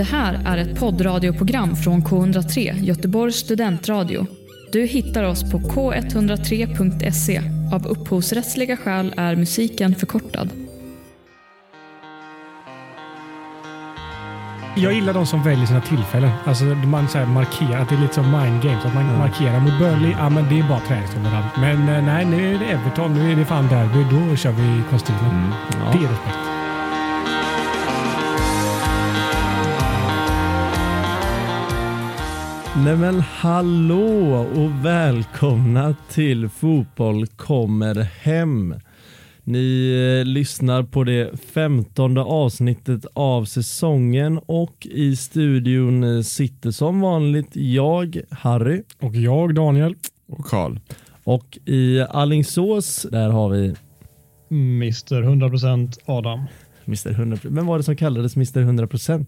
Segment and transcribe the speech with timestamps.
[0.00, 4.26] Det här är ett poddradioprogram från K103, Göteborgs studentradio.
[4.72, 7.42] Du hittar oss på k103.se.
[7.72, 10.50] Av upphovsrättsliga skäl är musiken förkortad.
[14.76, 16.30] Jag gillar de som väljer sina tillfällen.
[16.44, 18.84] Alltså man så här markerar, att det är lite som mind games.
[18.84, 21.56] Att man markerar mot Burnley, ja men det är bara träningstolerant.
[21.56, 24.82] Men eh, nej, nu är det Everton, nu är det fan derby, då kör vi
[24.90, 25.52] kostymen.
[25.92, 26.49] Det är respekt.
[32.76, 38.74] Nej men hallå och välkomna till Fotboll kommer hem.
[39.44, 47.00] Ni eh, lyssnar på det femtonde avsnittet av säsongen och i studion eh, sitter som
[47.00, 48.82] vanligt jag, Harry.
[49.00, 49.94] Och jag, Daniel.
[50.28, 50.78] Och Karl.
[51.24, 53.74] Och i Allingsås, där har vi
[54.50, 56.40] Mr 100% Adam.
[56.86, 57.38] Mr 100%.
[57.42, 59.26] Vem var det som kallades Mr 100%?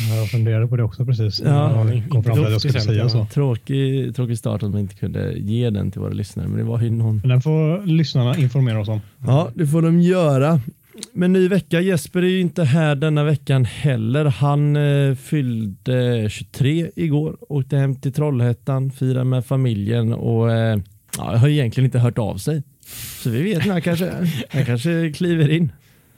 [0.00, 1.40] Jag funderade på det också precis.
[1.40, 3.26] Ja, jag kom fram till att jag skulle säga så.
[3.26, 6.80] Tråkig, tråkig start att man inte kunde ge den till våra lyssnare, men det var
[6.80, 9.00] ju någon Men den får lyssnarna informera oss om.
[9.26, 10.60] Ja, det får de göra.
[11.12, 11.80] Men ny vecka.
[11.80, 14.24] Jesper är ju inte här denna veckan heller.
[14.24, 20.78] Han eh, fyllde 23 igår, åkte hem till Trollhättan, firade med familjen och eh,
[21.18, 22.62] ja, har egentligen inte hört av sig.
[23.22, 24.12] Så vi vet när han kanske,
[24.50, 25.72] han kanske kliver in.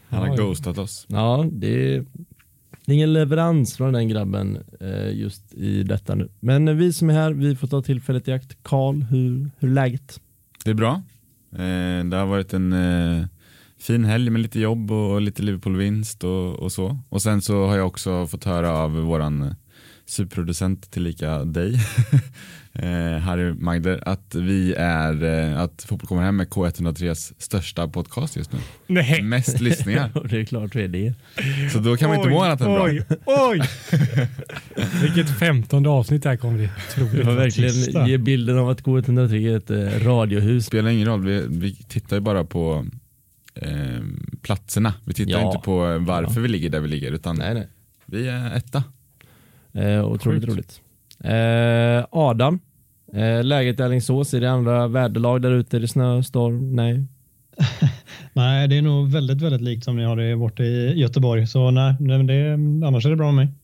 [0.09, 1.07] Han har ghostat oss.
[1.09, 2.05] Ja, det
[2.91, 6.29] det är ingen leverans från den grabben eh, just i detta nu.
[6.41, 8.57] Men vi som är här, vi får ta tillfället i akt.
[8.63, 10.21] Karl, hur, hur är läget?
[10.65, 11.03] Det är bra.
[11.53, 13.27] Eh, det har varit en eh,
[13.79, 16.99] fin helg med lite jobb och lite Liverpool-vinst och, och så.
[17.09, 19.53] Och sen så har jag också fått höra av våran eh,
[20.07, 21.75] superproducent tillika dig,
[23.23, 28.53] Harry Magder, att vi är, eh, att Fotboll kommer hem med K103s största podcast just
[28.53, 28.59] nu.
[28.87, 29.23] Nej.
[29.23, 30.11] Mest lyssningar.
[30.31, 31.15] Det är klart vi är det.
[31.73, 32.85] Så då kan man inte må annat än bra.
[32.85, 33.61] Oj, oj!
[35.03, 36.69] Vilket femtonde avsnitt det här kommer bli.
[37.19, 38.09] Det var verkligen sista.
[38.09, 40.67] ge bilden av att K103 är ett eh, radiohus.
[40.67, 42.87] spelar ingen roll, vi, vi tittar ju bara på
[43.55, 43.71] eh,
[44.43, 44.95] platserna.
[45.05, 45.47] Vi tittar Ja.
[45.53, 47.69] inte på eh, varför vi ligger där vi ligger, utan Nej, nej.
[48.07, 48.85] vi är etta.
[49.73, 50.53] Eh, otroligt Sjukt.
[50.53, 50.81] roligt.
[51.25, 52.61] Eh, Adam,
[53.13, 55.77] eh, läget i Alingsås, är det andra väderlag där ute?
[55.77, 56.77] Är det snö, storm?
[56.77, 57.05] Nej.
[58.33, 61.47] Nej, det är nog väldigt, väldigt likt som ni har det borta i Göteborg.
[61.47, 62.53] Så nej, nej, men det,
[62.87, 63.55] annars är det bra med mig.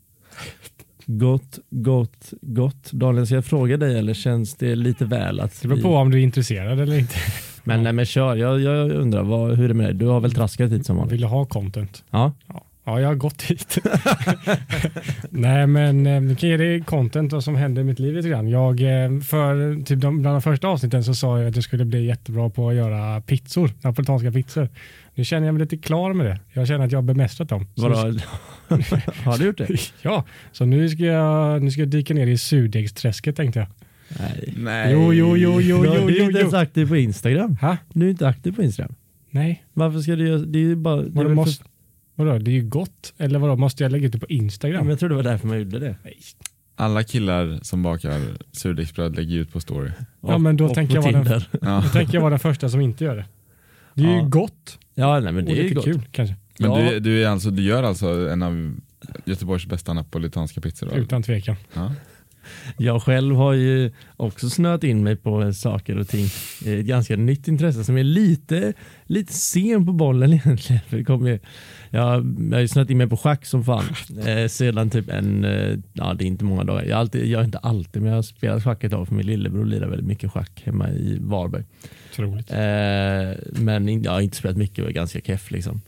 [1.06, 2.92] Gott, gott, gott.
[2.92, 6.10] Daniel, ska jag fråga dig eller känns det lite väl att Det beror på om
[6.10, 7.14] du är intresserad eller inte.
[7.64, 9.94] Men, nej, men kör, jag, jag undrar, vad, hur är det med dig?
[9.94, 11.12] Du har väl traskat hit som vanligt?
[11.12, 12.04] Vill du ha content?
[12.10, 12.32] Ja.
[12.46, 13.78] Ja, ja jag har gått hit.
[15.30, 18.28] Nej, men eh, vi kan ge dig content vad som händer i mitt liv lite
[18.28, 18.48] grann.
[18.48, 21.84] Jag, eh, för typ de, bland de första avsnitten så sa jag att jag skulle
[21.84, 24.68] bli jättebra på att göra pizzor, napolitanska pizzor.
[25.14, 26.40] Nu känner jag mig lite klar med det.
[26.52, 27.66] Jag känner att jag har bemästrat dem.
[27.74, 27.94] Vadå?
[29.24, 29.68] har du gjort det?
[30.02, 33.68] Ja, så nu ska jag, nu ska jag dyka ner i surdegsträsket tänkte jag.
[34.20, 34.54] Nej.
[34.56, 34.92] Nej.
[34.92, 36.58] Jo, jo, jo, jo, Du är jo, ju jo, inte ens jo.
[36.58, 37.56] aktiv på Instagram.
[37.60, 37.76] Ha?
[37.92, 38.94] Du är inte aktiv på Instagram.
[39.30, 40.58] Nej, Varför ska du göra det?
[40.58, 41.00] är ju bara...
[41.00, 41.70] är måste, för,
[42.16, 43.12] vadå, det är ju gott.
[43.18, 44.80] Eller vadå, måste jag lägga ut det på Instagram?
[44.80, 45.96] men jag tror det var därför man gjorde det.
[46.04, 46.16] Nej.
[46.78, 48.20] Alla killar som bakar
[48.52, 49.90] surdegsbröd lägger ut på story.
[50.20, 51.40] Ja, men då tänker jag vara den-.
[51.60, 51.80] Ja.
[51.84, 53.24] Då tänker jag vara den första som inte gör det.
[53.94, 54.22] Det är Ja.
[54.22, 55.84] ju gott Ja, nej, men och det är ju lite gott.
[55.84, 56.34] kul kanske.
[56.58, 56.90] Men Ja.
[56.90, 58.76] du, du, är alltså, du gör alltså en av
[59.24, 60.96] Göteborgs bästa napolitanska pizzor?
[60.96, 61.56] Utan tvekan.
[61.74, 61.92] Ja.
[62.76, 66.24] Jag själv har ju också snöat in mig på saker och ting.
[66.66, 68.72] Ett ganska nytt intresse som är lite,
[69.04, 70.82] lite sen på bollen egentligen.
[70.88, 71.38] För det ju,
[71.90, 73.84] jag, jag har ju snöat in mig på schack som fan.
[74.26, 76.84] Eh, sedan typ en, eh, ja det är inte många dagar.
[76.84, 79.64] Jag, alltid, jag inte alltid, men jag har spelat schack ett tag för min lillebror
[79.64, 81.64] lirar väldigt mycket schack hemma i Varberg.
[82.12, 82.50] Otroligt.
[82.50, 85.80] Eh, men jag har inte spelat mycket och är ganska keff liksom.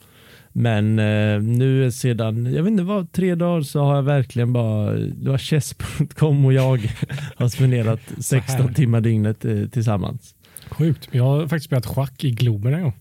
[0.58, 4.92] Men eh, nu sedan, jag vet inte vad, tre dagar så har jag verkligen bara,
[4.92, 6.80] det var chess.com och jag
[7.36, 10.34] har spenderat 16 timmar dygnet eh, tillsammans.
[10.70, 11.08] Sjukt.
[11.12, 12.92] Jag har faktiskt spelat schack i Globen en gång.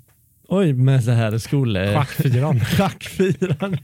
[0.47, 1.93] Oj, med så här skole...
[1.93, 2.59] Schackfyran.
[2.65, 3.77] Schackfyran.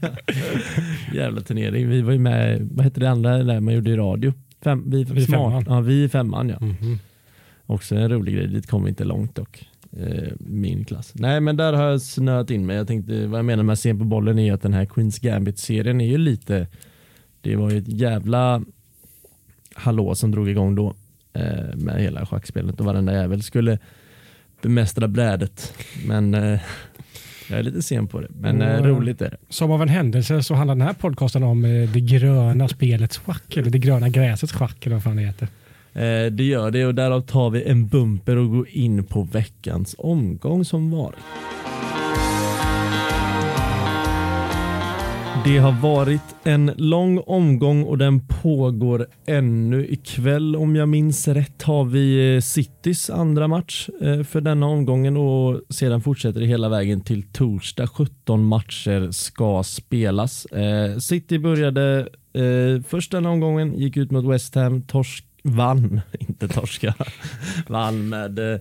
[1.14, 1.88] Jävla turnering.
[1.88, 4.32] Vi var ju med, vad hette det andra där man gjorde i radio?
[4.64, 5.52] Fem, vi, Vi smart.
[5.52, 5.64] femman.
[5.68, 6.58] Ja, vi femman ja.
[6.60, 6.98] Mhm.
[7.66, 9.68] Också en rolig grej, dit kom vi inte långt dock.
[10.00, 11.12] Eh, min klass.
[11.14, 12.76] Nej men där har jag snöat in mig.
[12.76, 16.00] Jag tänkte, vad jag menar med sen på bollen är att den här Queens Gambit-serien
[16.00, 16.66] är ju lite,
[17.40, 18.62] det var ju ett jävla
[19.74, 20.94] hallå som drog igång då
[21.32, 23.78] eh, med hela schackspelet och varenda jävel skulle
[24.62, 25.74] bemästra brädet.
[26.06, 26.60] Men eh,
[27.50, 28.28] jag är lite sen på det.
[28.40, 28.86] Men eh, Mm.
[28.86, 29.36] roligt är det.
[29.48, 33.56] Som av en händelse så handlar den här podcasten om eh, det gröna spelets schack,
[33.56, 35.48] eller det gröna gräsets schack, eller vad fan det heter.
[35.94, 39.94] Eh, det gör det och därav tar vi en bumper och går in på veckans
[39.98, 41.18] omgång som varit.
[45.44, 50.56] Det har varit en lång omgång och den pågår ännu ikväll.
[50.56, 55.60] Om jag minns rätt har vi eh, Citys andra match eh, för denna omgången och
[55.68, 57.86] sedan fortsätter det hela vägen till torsdag.
[57.86, 60.46] 17 matcher ska spelas.
[60.46, 62.08] Eh, City började
[62.86, 66.94] först denna omgången, gick ut mot West Ham, torsk, vann, inte torska,
[67.68, 68.60] vann med eh,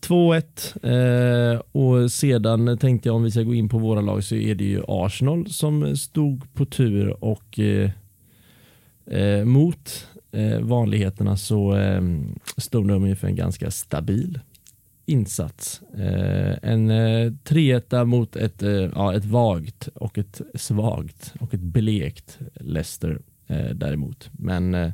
[0.00, 4.34] 2-1 eh, och sedan tänkte jag om vi ska gå in på våra lag så
[4.34, 7.90] är det ju Arsenal som stod på tur och eh,
[9.06, 12.02] eh, mot eh, vanligheterna så eh,
[12.56, 14.40] stod de ju för en ganska stabil
[15.06, 15.82] insats.
[15.94, 21.60] Eh, en eh, 3 mot ett, eh, ja, ett vagt och ett svagt och ett
[21.60, 24.30] blekt Leicester eh, däremot.
[24.32, 24.92] Men eh,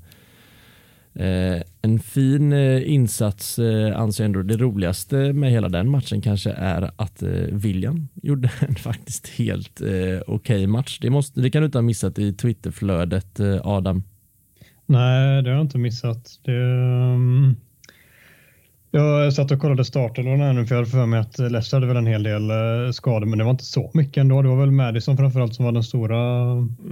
[1.14, 4.42] Eh, en fin eh, insats eh, anser jag ändå.
[4.42, 9.80] Det roligaste med hela den matchen kanske är att eh, William gjorde en faktiskt helt
[9.80, 10.98] eh, okej okay match.
[11.00, 14.02] Det, måste, det kan du inte ha missat i Twitterflödet eh, Adam.
[14.86, 16.40] Nej, det har jag inte missat.
[16.42, 16.52] Det,
[17.14, 17.56] um,
[18.98, 21.86] jag satt och kollade starten och nu för jag hade för mig att Leicester hade
[21.86, 24.42] väl en hel del eh, skador, men det var inte så mycket ändå.
[24.42, 26.18] Det var väl Madison framförallt som var den stora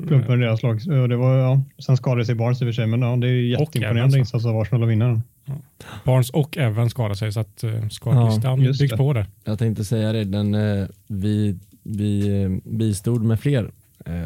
[0.07, 0.81] plumpen i deras lag.
[1.09, 3.61] Det var, ja, sen skadade sig Barnes i och för sig, men ja, det är
[3.61, 5.23] jätteimponerande insats av Arsenal att vinna den.
[5.45, 5.55] Ja.
[6.05, 9.27] Barnes och Evans skadade sig så att uh, skadelistan ja, byggs på där.
[9.45, 10.57] Jag tänkte säga det, den,
[11.07, 13.71] vi, vi bistod med fler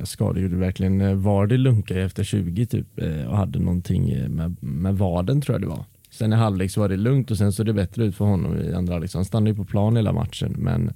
[0.05, 0.43] skador.
[0.43, 2.87] Gjorde verkligen Vardy lunka efter 20 typ
[3.29, 5.85] och hade någonting med, med vaden tror jag det var.
[6.17, 8.59] Sen i halvlek så var det lugnt och sen såg det bättre ut för honom
[8.59, 9.15] i andra halvlek.
[9.15, 10.55] Han stannade ju på plan hela matchen.
[10.59, 10.93] Men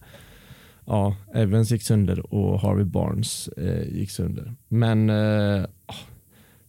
[0.87, 4.55] ja, Evans gick sönder och Harvey Barnes eh, gick sönder.
[4.69, 5.94] Men eh, ah,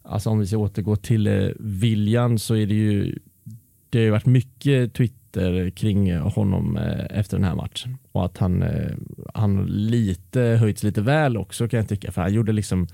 [0.04, 3.20] alltså om vi ska återgå till eh, Viljan så är det ju
[3.90, 8.38] det har ju varit mycket Twitter kring honom eh, efter den här matchen och att
[8.38, 8.92] han, eh,
[9.34, 12.88] han lite höjts lite väl också kan jag tycka för han gjorde liksom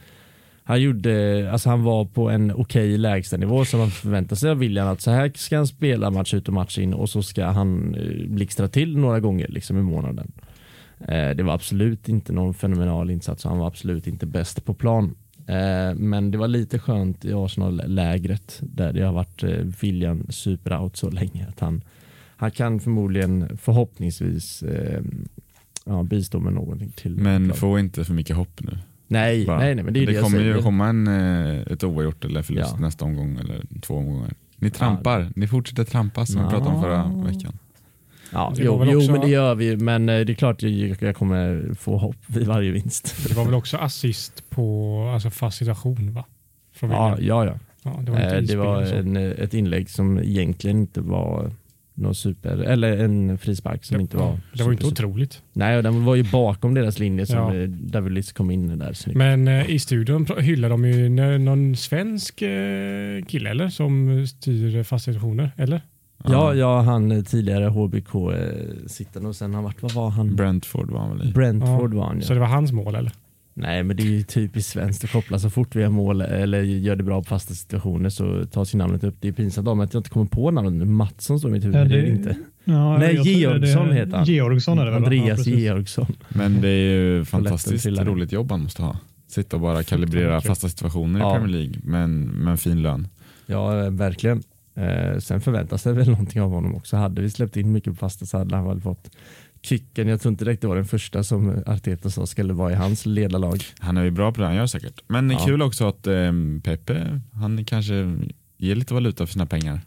[0.67, 4.87] han, gjorde, alltså han var på en okej lägstanivå som man förväntar sig av William
[4.87, 7.95] att så här ska han spela match ut och match in och så ska han
[7.95, 10.31] eh, blixtra till några gånger liksom i månaden.
[10.99, 14.73] Eh, det var absolut inte någon fenomenal insats och han var absolut inte bäst på
[14.73, 15.15] plan.
[15.47, 19.43] Eh, men det var lite skönt i Arsenal-lägret där det har varit
[19.81, 21.83] William superout så länge att han,
[22.37, 24.63] han kan förmodligen förhoppningsvis
[25.85, 27.17] ja, bistå med någonting till.
[27.17, 28.77] Men få inte för mycket hopp nu.
[29.07, 32.25] Nej, nej, nej, men det, är det, det kommer ju komma en, eh, ett oavgjort
[32.25, 32.79] eller förlust ja.
[32.79, 34.33] nästa omgång eller två omgångar.
[34.55, 35.27] Ni trampar, ja.
[35.35, 36.47] ni fortsätter trampa som ja.
[36.47, 37.53] vi pratade om förra veckan.
[38.31, 41.73] Ja, jo, jo men det gör vi men eh, det är klart jag, jag kommer
[41.79, 43.15] få hopp vid varje vinst.
[43.27, 46.25] Det var väl också assist på alltså fast situation va?
[46.79, 47.59] ja, ja, ja.
[47.83, 47.99] ja.
[48.01, 51.51] det var, eh, det var en, ett inlägg som egentligen inte var
[51.97, 55.41] någon super, eller en frispark som ja, inte var Det var inte otroligt.
[55.53, 57.67] Nej, och den var ju bakom deras linje som ja.
[57.67, 59.17] Davilis kom in där snyggt.
[59.17, 61.09] Men eh, i studion hyllar de ju
[61.39, 65.81] någon svensk eh, kille eller som styr fastigheter, eller?
[66.23, 70.35] Ja, ja, han tidigare HBK eh, och sen har varit, vad var han?
[70.35, 71.31] Brentford var han väl i?
[71.31, 71.97] Brentford ja.
[71.97, 72.25] var han ja.
[72.25, 73.11] Så det var hans mål eller?
[73.59, 76.61] Nej, men det är ju typiskt svenskt att koppla så fort vi har mål eller
[76.61, 79.15] gör det bra på fasta situationer så tas ju namnet upp.
[79.19, 80.87] Det är pinsamt att jag inte kommer på namnet.
[80.87, 82.35] Mattsson står i mitt huvud, ja, det, det är inte.
[82.63, 84.25] Ja, Nej, Georgsson heter han.
[84.25, 85.03] Georgsson är det väl?
[85.03, 86.15] Andreas ja, Georgsson.
[86.29, 88.97] Men det är ju fantastiskt roligt jobb han måste ha.
[89.27, 93.07] Sitta och bara kalibrera fasta situationer i Premier League men med en fin lön.
[93.45, 94.43] Ja, verkligen.
[94.75, 96.97] Eh, sen förväntas det väl någonting av honom också.
[96.97, 99.11] Hade vi släppt in mycket på fasta så hade han väl fått
[99.61, 100.07] kicken.
[100.07, 103.05] Jag tror inte direkt det var den första som Arteta sa skulle vara i hans
[103.05, 103.63] ledarlag.
[103.79, 105.01] Han är ju bra på det han gör säkert.
[105.07, 105.39] Men ja.
[105.45, 106.31] kul också att eh,
[106.63, 108.17] Pepe, han kanske
[108.57, 109.81] ger lite valuta för sina pengar.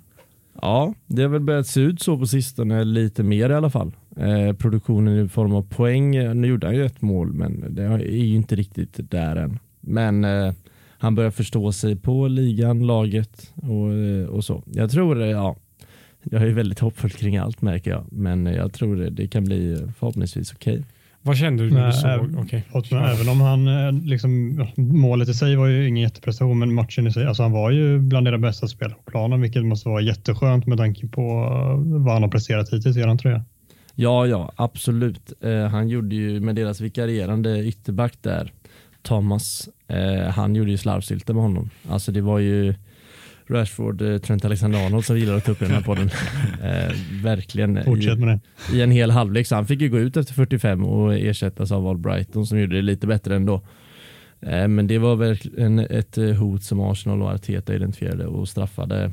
[0.63, 3.93] Ja, det har väl börjat se ut så på sistone, lite mer i alla fall.
[4.17, 6.11] Eh, produktionen i form av poäng,
[6.41, 9.59] nu gjorde han ju ett mål men det är ju inte riktigt där än.
[9.81, 10.53] Men eh,
[10.99, 14.63] han börjar förstå sig på ligan, laget och, eh, och så.
[14.67, 15.57] Jag tror, ja,
[16.23, 19.87] jag är väldigt hoppfull kring allt märker jag, men jag tror det, det kan bli
[19.99, 20.73] förhoppningsvis okej.
[20.73, 20.85] Okay.
[21.23, 22.11] Vad kände du när du såg?
[22.11, 22.63] Även, okay.
[22.93, 27.13] även om han, eh, liksom, målet i sig var ju ingen jätteprestation, men matchen i
[27.13, 30.67] sig, alltså han var ju bland era bästa spelare på planen, vilket måste vara jätteskönt
[30.67, 33.45] med tanke på eh, vad han har presterat hittills i eran tröja.
[33.95, 35.33] Ja, ja, absolut.
[35.41, 38.53] Eh, han gjorde ju med deras vikarierande ytterback där,
[39.03, 41.71] Thomas, eh, han gjorde ju slarvsylta med honom.
[41.89, 42.75] Alltså det var ju
[43.51, 46.11] Rashford, eh, Trent Alexander-Arnold som gillar att ta upp i den här podden.
[46.63, 48.77] eh, verkligen Fortsätt med det.
[48.77, 49.47] I, en hel halvlek.
[49.47, 52.83] Så han fick ju gå ut efter 45 och ersättas av Albrighton som gjorde det
[52.83, 53.63] lite bättre ändå.
[54.41, 59.13] Eh, men det var verkligen ett eh, hot som Arsenal och Arteta identifierade och straffade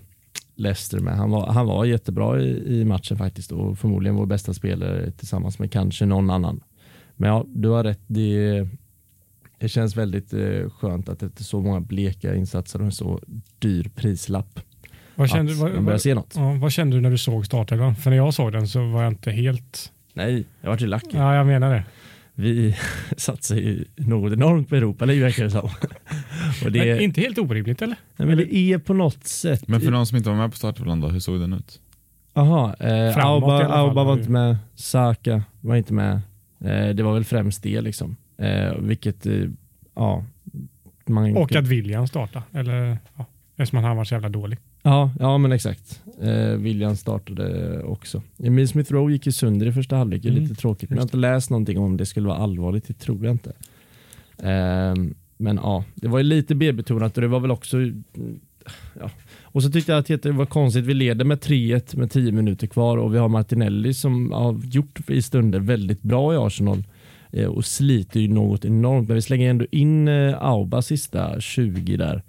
[0.56, 1.17] Leicester med.
[1.17, 5.60] Han var, han var jättebra i, i matchen faktiskt och förmodligen vår bästa spelare tillsammans
[5.60, 6.63] med kanske någon annan.
[7.15, 8.01] Men ja, du har rätt.
[8.08, 8.67] Det,
[9.60, 13.20] Det känns väldigt eh, skönt att efter så många bleka insatser och en så
[13.60, 14.60] dyr prislapp
[15.16, 16.34] Vad kände, att vad, man börjar vad, se något.
[16.36, 17.96] ja, vad kände du när du såg startelvan?
[17.96, 19.92] För när jag såg den så var jag inte helt...
[20.14, 21.06] Nej, jag vart ju lack.
[21.12, 21.84] Ja, jag menar det.
[22.40, 22.76] Vi
[23.18, 25.62] satsar ju något enormt på Europa League verkar det som.
[26.66, 27.98] och det, Men inte helt orimligt eller?
[28.16, 29.68] nej, men det är på något sätt.
[29.68, 31.82] Men för de som inte var med på startelvan då, hur såg den ut?
[32.34, 36.22] Jaha, eh, Auba, Auba var var inte med, Saka var inte med.
[36.60, 38.16] Eh, det var väl främst det liksom.
[38.38, 39.44] Eh, vilket, eh,
[39.96, 40.24] ja.
[41.06, 42.46] Man, Och att William startade.
[42.53, 43.25] Eller, ja,
[43.56, 44.58] eftersom han var så jävla dålig.
[44.84, 46.01] ja, ja, men exakt.
[46.22, 48.22] Eh, William startade också.
[48.44, 50.89] Emil Smith Rowe gick ju sönder i första halvlek, Mm, lite tråkigt.
[50.89, 53.50] Men jag har inte läst någonting om det skulle vara allvarligt, det tror jag inte.
[54.38, 54.96] Eh,
[55.38, 57.77] men ja, det var ju lite B-betonat och det var väl också
[59.00, 59.10] Ja.
[59.41, 60.86] Och så tyckte jag att det var konstigt.
[60.86, 65.10] Vi leder med 3-1 med 10 minuter kvar och vi har Martinelli som har gjort
[65.10, 66.84] i stunder väldigt bra i Arsenal
[67.50, 69.08] och sliter ju något enormt.
[69.08, 72.24] Men vi slänger ändå in eh, Auba sista 20 där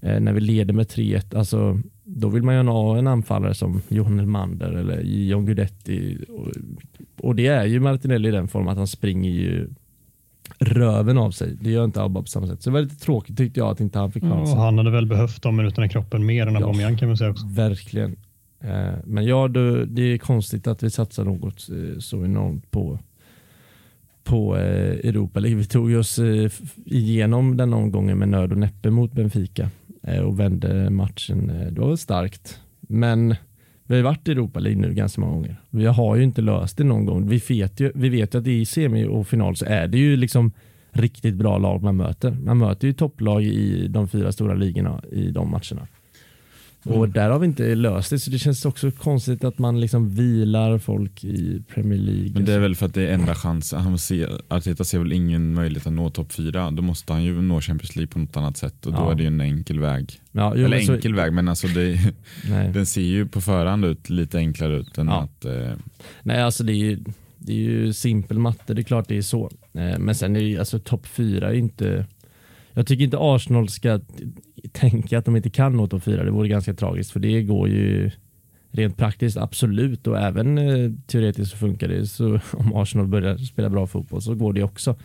[0.00, 1.36] eh, när vi leder med 3-1.
[1.36, 6.18] Alltså, då vill man ju ha en anfallare som Johan Elmander eller John Guidetti.
[6.28, 6.48] Och,
[7.20, 9.68] och det är ju Martinelli i den formen att han springer ju
[10.58, 11.56] röven av sig.
[11.60, 12.62] Det gör inte Auba på samma sätt.
[12.62, 14.58] Så det var lite tråkigt tyckte jag att inte han fick chansen.
[14.58, 16.60] han hade väl behövt de minuterna i kroppen mer än Ja.
[16.60, 17.46] Aubameyang kan man säga också.
[17.46, 18.16] Verkligen.
[18.60, 22.98] Eh, Men ja, det, är konstigt att vi satsar något eh, så enormt på,
[24.26, 25.58] på eh, Europa League.
[25.58, 26.50] Vi tog oss eh,
[26.84, 29.70] igenom den omgången med nöd och näppe mot Benfica
[30.02, 31.50] eh, och vände matchen.
[31.50, 32.60] Eh, det var väl starkt.
[32.80, 33.34] Men
[33.86, 35.56] vi har ju varit i Europa League nu ganska många gånger.
[35.70, 37.28] Vi har ju inte löst det någon gång.
[37.28, 40.16] Vi vet ju, vi vet ju att i semi och final så är det ju
[40.16, 40.52] liksom
[40.90, 42.30] riktigt bra lag man möter.
[42.30, 45.86] Man möter ju topplag i de fyra stora ligorna i de matcherna.
[46.86, 50.10] Och där har vi inte löst det, så det känns också konstigt att man liksom
[50.14, 52.30] vilar folk i Premier League.
[52.34, 53.80] Men det är väl för att det är enda chansen.
[53.80, 56.70] Han ser, Arteta ser väl ingen möjlighet att nå topp fyra.
[56.70, 59.10] Då måste han ju nå Champions League på något annat sätt och då Ja.
[59.10, 60.20] är det ju en enkel väg.
[60.32, 61.98] ja, jo, Eller men så- enkel väg, men alltså det,
[62.72, 65.22] den ser ju på förhand ut lite enklare ut än Ja.
[65.22, 65.72] att eh,
[66.22, 66.98] Nej, alltså det är, ju,
[67.38, 69.50] det är ju simpel matte, det är klart det är så.
[69.74, 72.06] Eh, Men sen är det ju, alltså topp fyra är inte...
[72.72, 74.00] Jag tycker inte Arsenal ska
[74.72, 77.68] tänka att de inte kan nå topp fyra, det vore ganska tragiskt för det går
[77.68, 78.10] ju
[78.70, 82.06] rent praktiskt absolut och även eh, teoretiskt så funkar det.
[82.06, 84.96] Så om Arsenal börjar spela bra fotboll så går det också.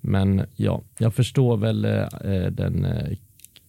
[0.00, 1.92] Men ja, jag förstår väl eh,
[2.24, 3.12] eh den eh,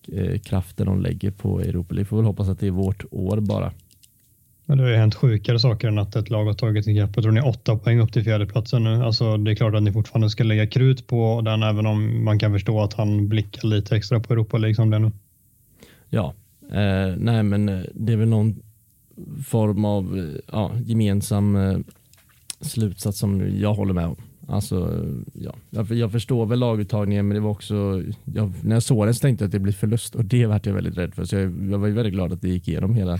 [0.07, 2.05] eh, kraften de lägger på Europa League.
[2.05, 3.71] Får väl hoppas att det är vårt år bara.
[4.69, 7.09] Men det har ju hänt sjukare saker än att ett lag har tagit ikapp.
[7.15, 9.03] Jag tror ni är åtta poäng upp till fjärdeplatsen nu.
[9.03, 12.39] Alltså, det är klart att ni fortfarande ska lägga krut på den, även om man
[12.39, 15.11] kan förstå att han blickar lite extra på Europa League som det är nu.
[16.09, 16.33] Ja,
[16.71, 18.55] eh, nej men eh, det är väl någon
[19.45, 21.77] form av eh, ja, gemensam eh,
[22.61, 24.15] slutsats som jag håller med om.
[24.47, 25.55] Alltså, eh, ja.
[25.69, 29.21] jag, jag förstår väl laguttagningen men det var också, jag, när jag såg den så
[29.21, 31.25] tänkte jag att det blir förlust och det vart jag väldigt rädd för.
[31.25, 33.19] Så jag, jag var ju väldigt glad att det gick igenom hela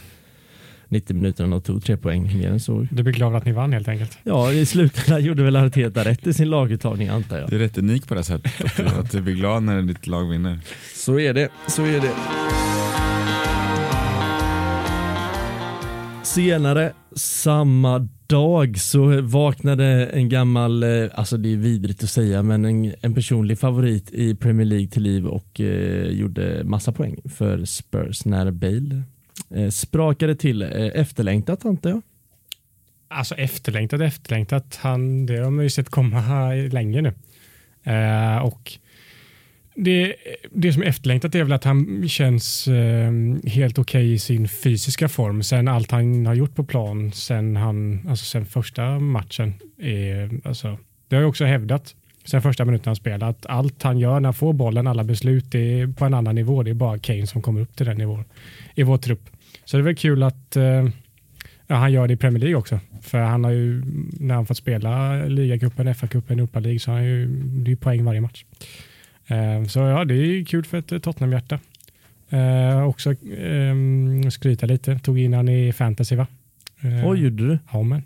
[0.90, 2.88] 90 minuterna och tog tre poäng mer än så.
[2.92, 4.18] Du blir glad att ni vann helt enkelt.
[4.24, 7.50] Ja, i slutändan gjorde väl Arteta rätt i sin laguttagning antar jag.
[7.50, 8.52] det är rätt unikt på det sättet.
[8.66, 10.60] Att, du- att du blir glad när ditt lag vinner.
[10.96, 12.12] Så är det, så är det.
[16.24, 22.66] Senare samma dag så vaknade en gammal, eh, alltså det är vidrigt att säga, men
[22.66, 27.66] en, en personlig favorit i Premier League till liv och eh, gjorde massa poäng för
[27.66, 29.02] Spurs när Bale
[29.56, 30.62] eh, sprakade till.
[30.62, 32.02] Eh, efterlängtat antar jag.
[33.08, 34.80] Alltså efterlängtat, efterlängtat.
[34.82, 37.14] Han, det har man ju sett komma länge nu.
[37.92, 38.78] Eh, och
[39.76, 40.16] det,
[40.52, 43.12] det som är efterlängtat är väl att han känns eh,
[43.46, 45.44] helt okej i sin fysiska form.
[45.44, 49.54] Sen allt han har gjort på plan sen, han, alltså sen första matchen.
[49.80, 50.78] Är, alltså,
[51.08, 51.96] det har jag också hävdat
[52.28, 55.52] sen första minuten han spelar att allt han gör när han får bollen, alla beslut,
[55.52, 56.64] det är på en annan nivå.
[56.64, 58.24] Det är bara Kane som kommer upp till den nivån
[58.76, 59.30] i vår trupp.
[59.68, 60.88] Så det är väl kul att eh,
[61.68, 62.80] Ja, han gör det i Premier League också.
[63.02, 63.84] För han har ju,
[64.20, 68.04] när han fått spela ligacupen, FA-cupen, Europa League så har han ju, det är poäng
[68.04, 68.46] varje match.
[69.28, 71.60] Eh, så ja, det är kul för ett Tottenham-hjärta.
[72.30, 76.28] Eh, också eh, skryta lite, tog in han i fantasy va?
[76.82, 77.60] Eh, Oj, gjorde du?
[77.72, 78.02] Ja, men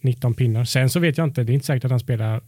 [0.00, 0.64] 19 pinnar.
[0.64, 2.40] Sen så vet jag inte, det är inte säkert att han spelar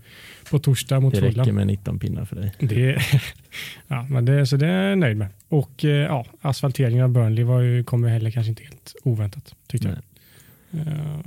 [0.50, 1.54] på torsdag mot Det räcker Fulham.
[1.54, 2.52] med 19 pinnar för dig.
[2.58, 2.98] Det,
[3.88, 5.28] ja, men det, så det är jag nöjd med.
[5.54, 9.54] Och eh, ja, asfalteringen av Burnley var ju, kom ju heller kanske inte helt oväntat,
[9.66, 9.96] tyckte jag.
[10.70, 10.84] Nej.
[10.86, 11.20] Eh,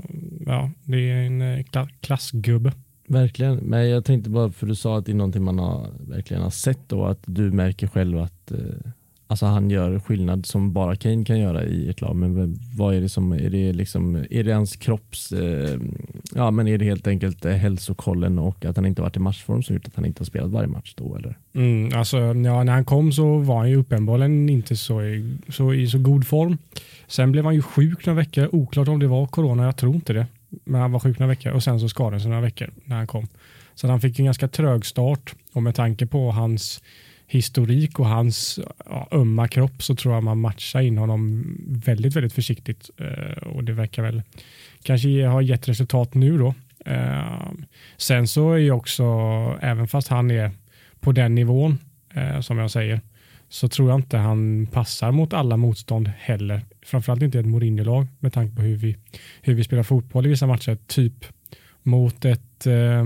[0.46, 2.74] ja, det är en eh, kla klassgubbe.
[3.08, 6.44] Verkligen, men jag tänkte bara för du sa att det är någonting man har, verkligen
[6.44, 8.52] har sett och att du märker själv att
[9.28, 12.16] alltså han gör skillnad som bara Kane kan göra i ett lag.
[12.16, 15.80] Men vad är det som, är det liksom, är det hans kropps eh,
[16.36, 19.64] Ja, men är det helt enkelt eh, hälsokollen och att han inte varit i matchform
[19.64, 21.38] som gjort att han inte har spelat varje match då eller?
[21.54, 25.74] Mm, alltså, ja, när han kom så var han ju uppenbarligen inte så i, så
[25.74, 26.58] i så god form.
[27.08, 28.50] Sen blev han ju sjuk några veckor.
[28.52, 30.28] Oklart om det var corona, jag tror inte det.
[30.64, 32.96] Men han var sjuk några veckor och sen så skadade han sig några veckor när
[32.96, 33.28] han kom.
[33.76, 36.82] Så han fick en ganska trög start och med tanke på hans
[37.28, 42.34] historik och hans ja, ömma kropp så tror jag man matchar in honom väldigt, väldigt
[42.34, 44.22] försiktigt eh, och det verkar väl
[44.84, 46.54] kanske ha gett resultat nu då.
[46.86, 47.52] Eh,
[47.98, 49.04] sen så är ju också,
[49.62, 50.52] även fast han är
[51.00, 51.80] på den nivån
[52.14, 53.02] eh, som jag säger,
[53.50, 56.62] så tror jag inte han passar mot alla motstånd heller.
[56.82, 58.98] Framförallt inte ett Mourinho-lag med tanke på hur vi,
[59.42, 60.78] hur vi spelar fotboll i vissa matcher.
[60.88, 61.26] Typ
[61.84, 63.06] mot ett, eh,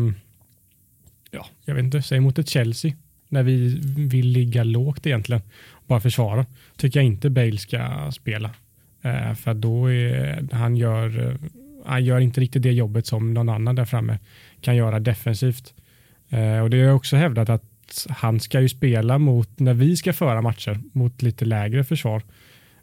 [1.31, 2.91] ja, jag vet inte, säg mot ett Chelsea
[3.31, 5.41] när vi vill ligga lågt egentligen.
[5.87, 6.45] Bara försvara.
[6.77, 8.51] Tycker jag inte Bale ska spela.
[9.01, 11.35] Eh, för då är, han gör eh,
[11.85, 14.19] han gör inte riktigt det jobbet som någon annan där framme
[14.61, 15.73] kan göra defensivt.
[16.29, 19.97] Eh, och det har jag också hävdat att han ska ju spela mot, när vi
[19.97, 22.21] ska föra matcher mot lite lägre försvar,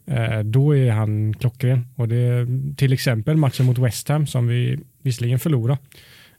[0.06, 1.86] eh, då är han klockren.
[1.94, 5.78] Och det är till exempel matchen mot West Ham som vi visserligen förlorade,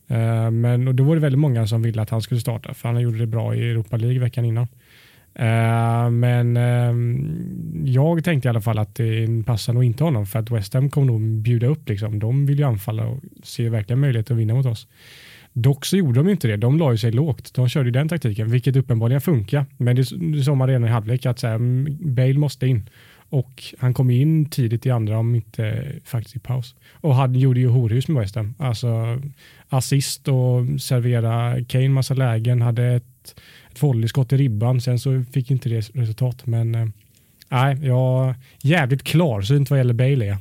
[0.09, 2.89] Eh, men och då var det väldigt många som ville att han skulle starta för
[2.89, 4.67] han gjorde det bra i Europa League veckan innan.
[5.35, 6.93] Eh, men eh,
[7.93, 10.89] jag tänkte i alla fall att det passar nog inte honom för att West Ham
[10.89, 11.89] kommer nog bjuda upp.
[11.89, 12.19] Liksom.
[12.19, 14.87] De vill ju anfalla och ser verkligen möjlighet att vinna mot oss.
[15.53, 16.57] Dock så gjorde de inte det.
[16.57, 17.53] De la ju sig lågt.
[17.53, 19.65] De körde ju den taktiken, vilket uppenbarligen funkar.
[19.77, 22.89] Men det, det sa man redan i halvlek att så här, mm, Bale måste in.
[23.29, 26.75] Och han kom in tidigt i andra, om inte faktiskt i paus.
[26.93, 28.55] Och han gjorde ju horhus med West Ham.
[28.57, 29.21] Alltså
[29.69, 33.35] assist och servera Kane massa lägen, hade ett,
[33.71, 34.81] ett volleyskott i ribban.
[34.81, 36.45] Sen så fick inte det resultat.
[36.45, 36.87] Men eh,
[37.49, 40.35] nej, äh, jag jävligt klarsynt vad gäller Bailey.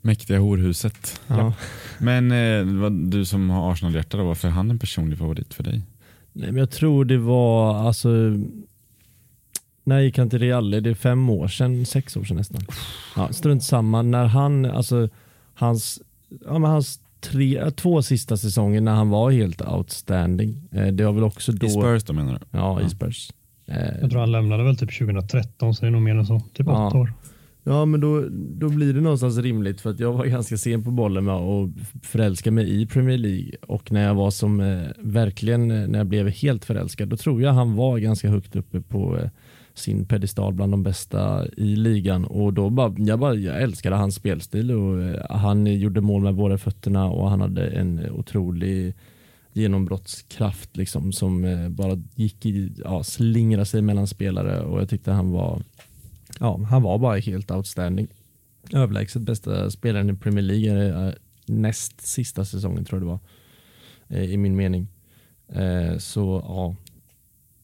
[0.00, 1.20] Mäktiga horhuset.
[1.26, 1.52] Ja.
[1.98, 5.82] Men eh, du som har Arsenal-hjärta, varför är han en personlig favorit för dig?
[6.32, 8.08] Nej, men jag tror det var alltså
[9.84, 10.70] när gick han till Real?
[10.70, 12.60] Det är fem år sedan, sex år sedan nästan.
[13.16, 14.02] Ja, strunt samma.
[14.02, 15.08] När han, alltså
[15.54, 16.02] hans,
[16.44, 20.68] ja, men hans tre, två sista säsonger när han var helt outstanding.
[20.72, 21.66] Eh, det var väl också då.
[21.66, 22.58] I Spurs då menar du?
[22.58, 23.30] Ja, i Spurs.
[23.66, 26.40] Eh, jag tror han lämnade väl typ 2013, så det är nog mer än så.
[26.40, 26.86] Typ ja.
[26.86, 27.12] åtta år.
[27.64, 30.90] Ja, men då, då blir det någonstans rimligt för att jag var ganska sen på
[30.90, 31.70] bollen med att
[32.02, 36.28] förälska mig i Premier League och när jag var som eh, verkligen när jag blev
[36.28, 39.28] helt förälskad, då tror jag han var ganska högt uppe på eh,
[39.74, 44.14] sin pedestal bland de bästa i ligan och då bara, jag, bara, jag älskade hans
[44.14, 48.94] spelstil och eh, han gjorde mål med båda fötterna och han hade en otrolig
[49.52, 55.12] genombrottskraft liksom som eh, bara gick i, ja, slingra sig mellan spelare och jag tyckte
[55.12, 55.62] han var
[56.40, 58.08] ja, han var bara helt outstanding.
[58.72, 61.14] Överlägset bästa spelaren i Premier League eh,
[61.46, 63.20] näst sista säsongen tror jag det var
[64.24, 64.88] i min mening.
[65.98, 66.76] Så ja,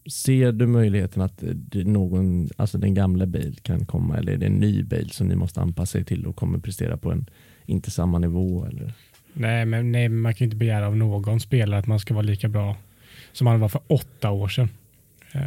[0.08, 1.42] Ser du möjligheten att
[1.72, 5.36] någon, alltså den gamla Bale kan komma eller är det en ny Bale som ni
[5.36, 7.26] måste anpassa er till och kommer prestera på en
[7.66, 8.64] inte samma nivå?
[8.64, 8.92] Eller?
[9.32, 12.48] Nej, men nej, man kan inte begära av någon spelare att man ska vara lika
[12.48, 12.76] bra
[13.32, 14.68] som man var för åtta år sedan.
[15.34, 15.40] Uh,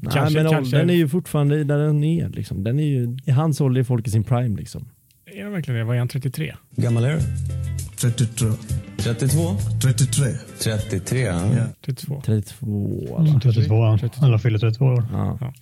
[0.00, 0.76] nej, kanske, men kanske...
[0.76, 2.28] Den är ju fortfarande där den är.
[2.28, 2.64] Liksom.
[2.64, 4.56] Den är ju, I hans ålder är folk i sin prime.
[4.56, 4.88] Liksom.
[5.26, 5.84] Är det verkligen det?
[5.84, 6.54] Var han 33?
[6.76, 7.20] gammal är du?
[7.96, 8.46] 32.
[9.02, 9.56] 32?
[9.82, 10.24] 33.
[10.62, 11.56] 33, ja.
[11.56, 11.64] ja.
[11.84, 12.22] 32.
[12.24, 15.04] 32, mm, 32 Alla fyller 32 år.
[15.12, 15.38] Ja.
[15.40, 15.52] Ja.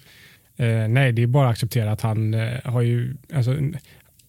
[0.64, 3.52] Eh, nej, det är bara att acceptera att han eh, har ju alltså,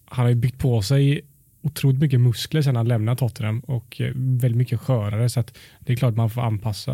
[0.04, 1.20] han har ju byggt på sig
[1.62, 5.92] otroligt mycket muskler sedan han lämnade Tottenham och eh, väldigt mycket skörare så att det
[5.92, 6.92] är klart man får anpassa.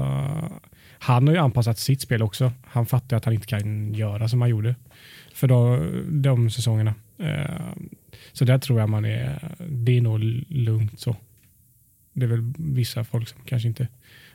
[0.98, 2.52] Han har ju anpassat sitt spel också.
[2.64, 4.74] Han fattar att han inte kan göra som han gjorde
[5.34, 5.90] för de,
[6.22, 6.94] de säsongerna.
[7.18, 7.60] Eh,
[8.32, 11.16] så där tror jag man är, det är nog lugnt så.
[12.14, 13.88] Det är väl vissa folk som kanske inte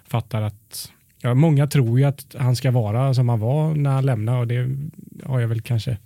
[0.08, 4.06] fattar att, ja, många tror ju att han ska vara som han var när han
[4.06, 4.78] lämnade och det
[5.24, 5.98] har jag väl kanske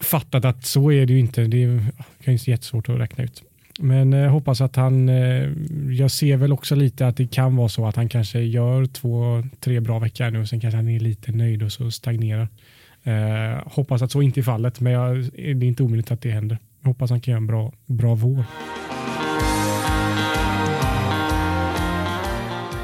[0.00, 1.44] fattat att så är det ju inte.
[1.44, 1.80] Det är
[2.24, 3.42] kanske jättesvårt att räkna ut.
[3.78, 5.48] Men jag hoppas att han, eh,
[5.90, 9.42] jag ser väl också lite att det kan vara så att han kanske gör två,
[9.60, 12.48] tre bra veckor nu och sen kanske han är lite nöjd och så stagnerar.
[13.02, 16.30] Eh, hoppas att så inte är fallet, men jag, det är inte omöjligt att det
[16.30, 16.58] händer.
[16.80, 18.44] Jag hoppas han kan göra en bra, bra vår.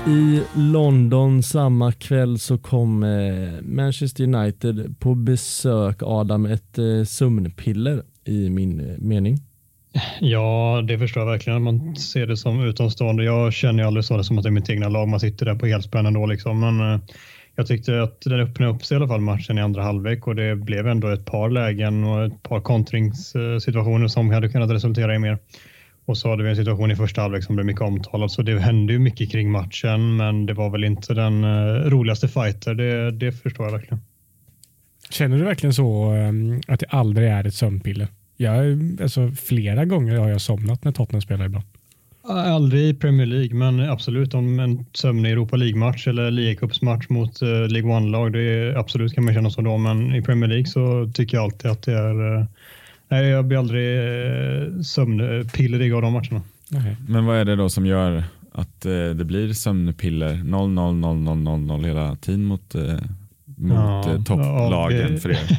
[0.07, 8.03] I London samma kväll så kom eh, Manchester United på besök Adam ett eh, sömnpiller
[8.25, 9.37] i min eh, mening.
[10.21, 11.63] Ja, det förstår jag verkligen.
[11.63, 13.25] Man ser det som utomstående.
[13.25, 15.09] Jag känner ju aldrig så det som att det är mitt egna lag.
[15.09, 16.27] Man sitter där på helspänn ändå.
[16.27, 16.61] Liksom.
[16.61, 17.01] Men eh,
[17.57, 20.35] jag tyckte att den öppnade upp sig i alla fall matchen i andra halvlek och
[20.35, 25.19] det blev ändå ett par lägen och ett par kontringssituationer som hade kunnat resultera i
[25.19, 25.39] mer.
[26.05, 28.59] Och så hade vi en situation i första halvlek som blev mycket omtalad, så det
[28.59, 32.75] hände ju mycket kring matchen, men det var väl inte den uh, roligaste fighter.
[32.75, 34.01] Det, det förstår jag verkligen.
[35.11, 38.09] Känner du verkligen så um, att det aldrig är ett sömnpiller?
[38.37, 41.65] Jag, alltså, flera gånger har jag somnat när Tottenham spelar ibland.
[42.29, 47.49] Aldrig i Premier League, men absolut om en sömnig Europa League-match eller ligacupsmatch mot uh,
[47.49, 51.11] League One-lag, det är, absolut kan man känna så då, men i Premier League så
[51.15, 52.45] tycker jag alltid att det är uh,
[53.13, 56.43] Nej, jag blir aldrig uh, sömnpillerig av de matcherna.
[56.71, 56.97] Okay.
[57.09, 62.45] Men vad är det då som gör att uh, det blir sömnpiller 0-0-0-0-0 hela tiden
[62.45, 62.95] mot, uh,
[63.57, 65.39] mot ja, topplagen ja, för er?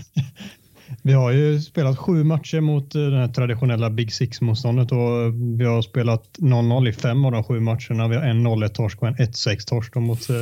[1.06, 5.66] Vi har ju spelat sju matcher mot eh, det här traditionella Big Six-motståndet och vi
[5.66, 8.08] har spelat 0-0 i fem av de sju matcherna.
[8.08, 10.36] Vi har en 0-1 torsk och en 1-6 torsk mot eh,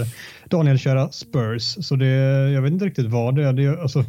[0.49, 1.63] Daniel Kära Spurs.
[1.63, 2.07] Så det,
[2.51, 3.53] jag vet inte riktigt vad det är.
[3.53, 4.05] Det, alltså,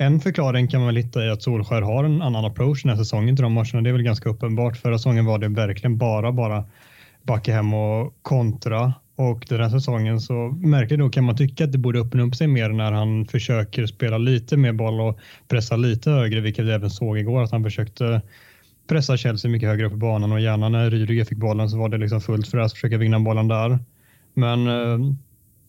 [0.00, 2.96] en förklaring kan man väl hitta i att Solskär har en annan approach den här
[2.96, 3.82] säsongen till de matcherna.
[3.82, 4.76] Det är väl ganska uppenbart.
[4.76, 6.64] Förra säsongen var det verkligen bara, bara
[7.22, 11.72] backa hem och kontra och den här säsongen så märkligt nog kan man tycka att
[11.72, 15.76] det borde öppna upp sig mer när han försöker spela lite mer boll och pressa
[15.76, 18.22] lite högre, vilket vi även såg igår att han försökte
[18.88, 21.88] pressa Chelsea mycket högre upp i banan och gärna när Rydiger fick bollen så var
[21.88, 23.78] det liksom fullt för att försöka vinna bollen där.
[24.34, 25.14] Men eh,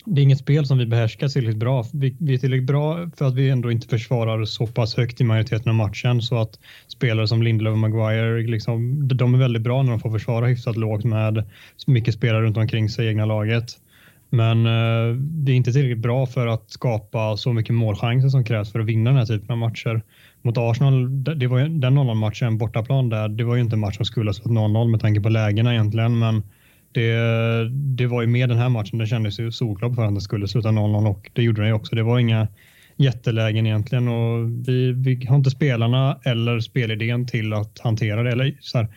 [0.06, 1.86] det är inget spel som vi behärskar tillräckligt bra.
[1.94, 5.24] Vi, vi är tillräckligt bra för att vi ändå inte försvarar så pass högt i
[5.24, 9.84] majoriteten av matchen så att spelare som Lindelöf och Maguire, liksom, de är väldigt bra
[9.84, 11.44] när de får försvara hyfsat lågt med
[11.88, 13.66] mycket spelare runt omkring sig i egna laget.
[14.30, 18.72] Men eh, det är inte tillräckligt bra för att skapa så mycket målchanser som krävs
[18.72, 20.02] för att vinna den här typen av matcher.
[20.42, 23.80] Mot Arsenal, det var ju, den 0-0 matchen, bortaplan där, det var ju inte en
[23.80, 26.44] match som skulle ha stått 0-0 med tanke på lägena egentligen, men
[26.92, 30.22] det, det var ju med den här matchen, det kändes ju solklart för att den
[30.22, 31.96] skulle sluta 0-0 och det gjorde den ju också.
[31.96, 32.48] Det var inga
[32.96, 38.32] jättelägen egentligen och vi, vi har inte spelarna eller spelidén till att hantera det.
[38.32, 38.88] Eller så här,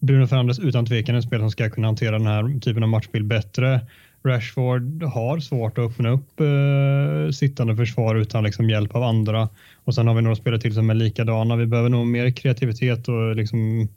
[0.00, 3.26] Bruno Fernandes utan tvekan en spelare som ska kunna hantera den här typen av matchbild
[3.26, 3.80] bättre.
[4.24, 9.48] Rashford har svårt att öppna upp eh, sittande försvar utan liksom hjälp av andra.
[9.84, 11.56] Och sen har vi några spelare till som är likadana.
[11.56, 13.88] Vi behöver nog mer kreativitet och liksom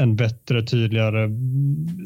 [0.00, 1.28] en bättre, tydligare,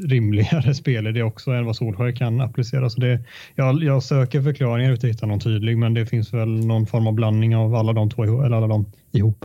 [0.08, 2.90] rimligare spelidé också än vad Solskjaer kan applicera.
[2.90, 3.20] Så det,
[3.54, 7.06] jag, jag söker förklaringar utan att hitta någon tydlig, men det finns väl någon form
[7.06, 9.44] av blandning av alla de två eller alla de ihop.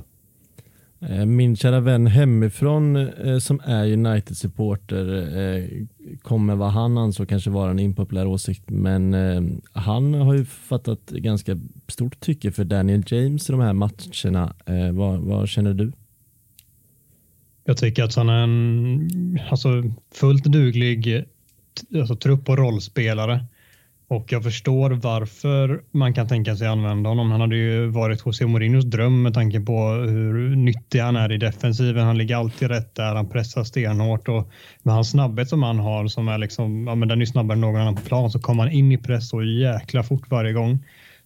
[1.01, 5.85] Eh, min kära vän hemifrån eh, som är United-supporter eh,
[6.21, 9.15] kommer vad han ansåg kanske vara en impopulär åsikt men
[9.71, 11.57] han har ju fattat ganska
[11.87, 14.53] stort tycke för Daniel James i de här matcherna.
[14.93, 15.91] Vad, vad känner du?
[17.69, 21.25] Jag tycker att han är en alltså, fullt duglig
[21.95, 23.45] alltså, trupp och rollspelare.
[24.07, 27.31] Och jag förstår varför man kan tänka sig använda honom.
[27.31, 31.37] Han hade ju varit José Mourinhos dröm med tanke på hur nyttig han är i
[31.37, 32.05] defensiven.
[32.05, 34.49] Han ligger alltid rätt där, han pressar stenhårt och
[34.83, 37.61] med hans snabbhet som han har som är liksom, ja men den är snabbare än
[37.61, 40.79] någon annan på plan så kommer han in i press så jäkla fort varje gång.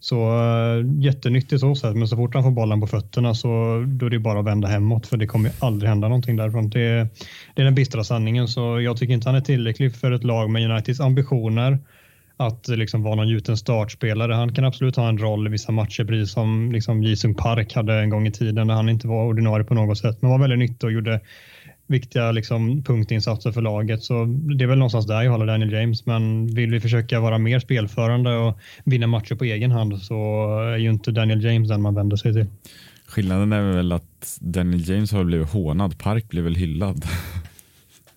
[0.04, 3.48] Så uh, jättenyttigt så sätt, men så fort han får bollen på fötterna så
[3.88, 6.70] då är det bara att vända hemåt för det kommer aldrig hända någonting därifrån.
[6.70, 7.08] Det,
[7.56, 10.50] det är den bistra sanningen så jag tycker inte han är tillräcklig för ett lag
[10.50, 11.80] med Uniteds ambitioner
[12.38, 14.34] att eh, liksom vara någon gjuten startspelare.
[14.34, 17.94] Han kan absolut ha en roll i vissa matcher, precis som liksom Jisung Park hade
[17.94, 20.60] en gång i tiden när han inte var ordinarie på något sätt, men var väldigt
[20.60, 21.20] nyttig och gjorde
[21.88, 24.04] viktiga liksom, punktinsatser för laget.
[24.04, 26.06] Så det är väl någonstans där jag håller Daniel James.
[26.06, 30.16] Men vill vi försöka vara mer spelförande och vinna matcher på egen hand så
[30.60, 32.46] är ju inte Daniel James den man vänder sig till.
[33.08, 35.98] Skillnaden är väl att Daniel James har blivit hånad.
[35.98, 37.06] Park blir väl hyllad.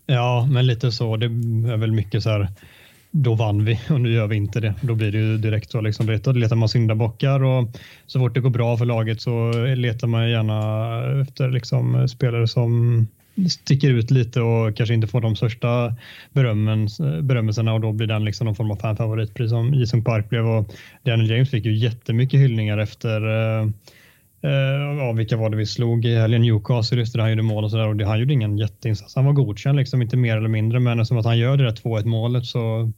[0.07, 1.17] Ja, men lite så.
[1.17, 2.49] Det är väl mycket så här
[3.23, 4.75] då vann vi och nu gör vi inte det.
[4.81, 5.81] Då blir det ju direkt så.
[5.81, 7.69] Liksom, då letar man syndabockar och
[8.07, 13.07] så fort det går bra för laget så letar man gärna efter liksom, spelare som
[13.49, 15.95] sticker ut lite och kanske inte får de största
[16.33, 16.89] berömmen,
[17.23, 20.47] berömmelserna och då blir den liksom någon form av fanfavorit precis som Jisung Park blev
[20.47, 23.21] och Daniel James fick ju jättemycket hyllningar efter
[23.61, 23.69] eh,
[24.47, 26.43] Eh, ja, vilka var det vi slog i helgen?
[26.43, 29.17] Newcastle just det, han gjorde mål och sådär och det, han gjorde ingen jätteinsats.
[29.17, 31.73] Han var godkänd, liksom inte mer eller mindre, men som att han gör det där
[31.73, 32.93] 2-1 målet så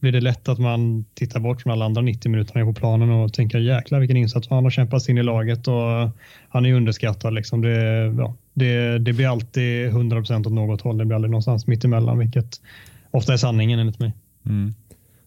[0.00, 3.32] blir det lätt att man tittar bort från alla andra 90 minuterna på planen och
[3.32, 6.10] tänker jäklar vilken insats han har kämpat in i laget och
[6.48, 7.34] han är underskattad.
[7.34, 7.60] Liksom.
[7.60, 10.98] Det, ja, det, det blir alltid 100 procent åt något håll.
[10.98, 12.60] Det blir aldrig någonstans mittemellan, vilket
[13.10, 14.12] ofta är sanningen enligt mig.
[14.46, 14.74] Mm.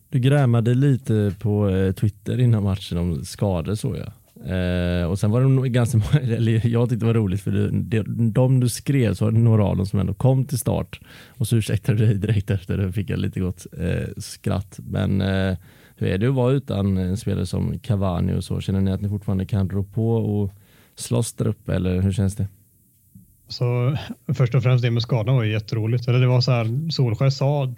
[0.10, 4.12] Du grämade lite på eh, Twitter innan matchen om skador såg jag.
[4.45, 7.69] Eh, och sen var det ganska många, eller jag tyckte det var roligt för det,
[7.71, 10.99] de, de du skrev så var det några av dem som ändå kom till start
[11.27, 14.79] och så ursäktade du dig direkt efter det fick jag lite gott eh, skratt.
[14.89, 15.58] Men eh,
[15.95, 18.62] hur är det att vara utan en spelare som Cavani och så?
[18.62, 20.51] Känner ni att ni fortfarande kan rå på och
[20.95, 22.47] slåss där uppe eller hur känns det?
[23.47, 23.97] Så
[24.34, 26.08] först och främst det med skadorna var ju jätteroligt.
[26.08, 27.73] Eller det var så här, Solskjaer sa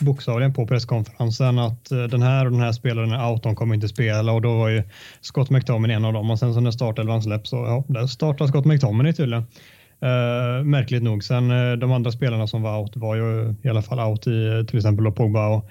[0.00, 3.74] bokstavligen på presskonferensen att eh, den här och den här spelaren är out, de kommer
[3.74, 4.82] inte spela och då var ju
[5.20, 8.46] Scott McTominay en av dem och sen så när startelvan släpps så ja, där startar
[8.46, 9.44] Scott McTominay tydligen.
[10.02, 11.24] Uh, märkligt nog.
[11.24, 14.64] Sen uh, de andra spelarna som var out var ju i alla fall out i
[14.68, 15.70] till exempel Pogba och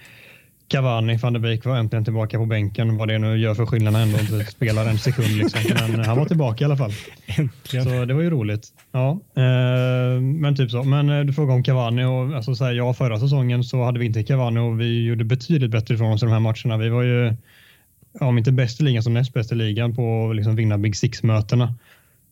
[0.70, 2.98] Cavani, van de Beek var äntligen tillbaka på bänken.
[2.98, 5.38] Vad det nu gör för skillnad ändå inte spelar en sekund.
[5.38, 5.62] Liksom.
[5.92, 6.92] Men han var tillbaka i alla fall.
[7.26, 7.86] Äntligen.
[7.86, 8.68] Så det var ju roligt.
[8.92, 10.84] Ja, eh, men typ så.
[10.84, 14.00] Men eh, du frågar om Cavani och alltså, så här, ja, förra säsongen så hade
[14.00, 16.78] vi inte Cavani och vi gjorde betydligt bättre ifrån oss i de här matcherna.
[16.78, 17.34] Vi var ju,
[18.20, 20.96] om inte bäst i ligan så näst bäst i ligan på att liksom vinna Big
[20.96, 21.74] Six-mötena.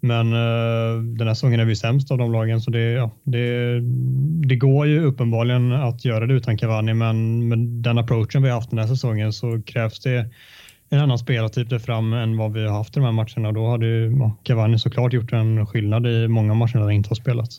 [0.05, 3.79] Men uh, den här säsongen är vi sämst av de lagen så det, ja, det,
[4.47, 8.55] det går ju uppenbarligen att göra det utan Cavani men med den approachen vi har
[8.55, 10.29] haft den här säsongen så krävs det
[10.89, 13.51] en annan spelartyp där fram än vad vi har haft i de här matcherna.
[13.51, 17.09] Då hade ju ja, Cavani såklart gjort en skillnad i många matcher där han inte
[17.09, 17.49] har spelat.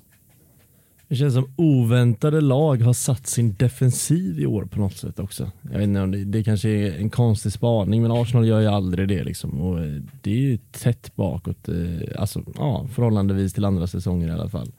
[1.08, 5.50] Det känns som oväntade lag har satt sin defensiv i år på något sätt också.
[5.62, 8.66] Jag vet inte om det, det kanske är en konstig spaning men Arsenal gör ju
[8.66, 9.60] aldrig det liksom.
[9.60, 14.32] Och eh, det är ju tätt bakåt, eh, alltså ja, förhållandevis till andra säsonger i
[14.32, 14.72] alla fall.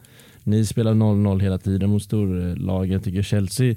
[0.44, 2.94] Ni spelar 0-0 hela tiden mot storlagen.
[2.94, 3.76] Jag tycker Chelsea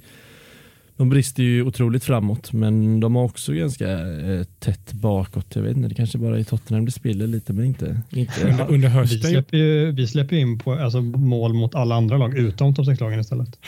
[1.01, 5.47] de brister ju otroligt framåt men de har också ganska eh, tätt bakåt.
[5.57, 8.01] Jag vet inte, det kanske bara är Tottenham det spiller lite men inte.
[8.11, 9.31] inte Under, under Vi hösten.
[9.31, 13.21] släpper ju vi släpper in på, alltså, mål mot alla andra lag utom topp 6-lagen
[13.21, 13.59] istället.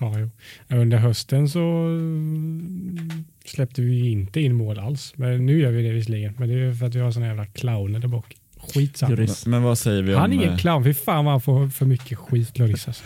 [0.00, 0.30] Ja, jo.
[0.76, 5.12] Under hösten så mm, släppte vi inte in mål alls.
[5.16, 6.34] Men nu gör vi det visserligen.
[6.38, 8.36] Men det är för att vi har såna jävla clowner där bak.
[8.74, 9.26] Skitsamma.
[9.46, 10.20] Men vad säger vi om...
[10.20, 10.84] Han är ingen eh, clown.
[10.84, 12.88] Fy fan vad han får för mycket skit, Lloris.
[12.88, 13.04] Alltså.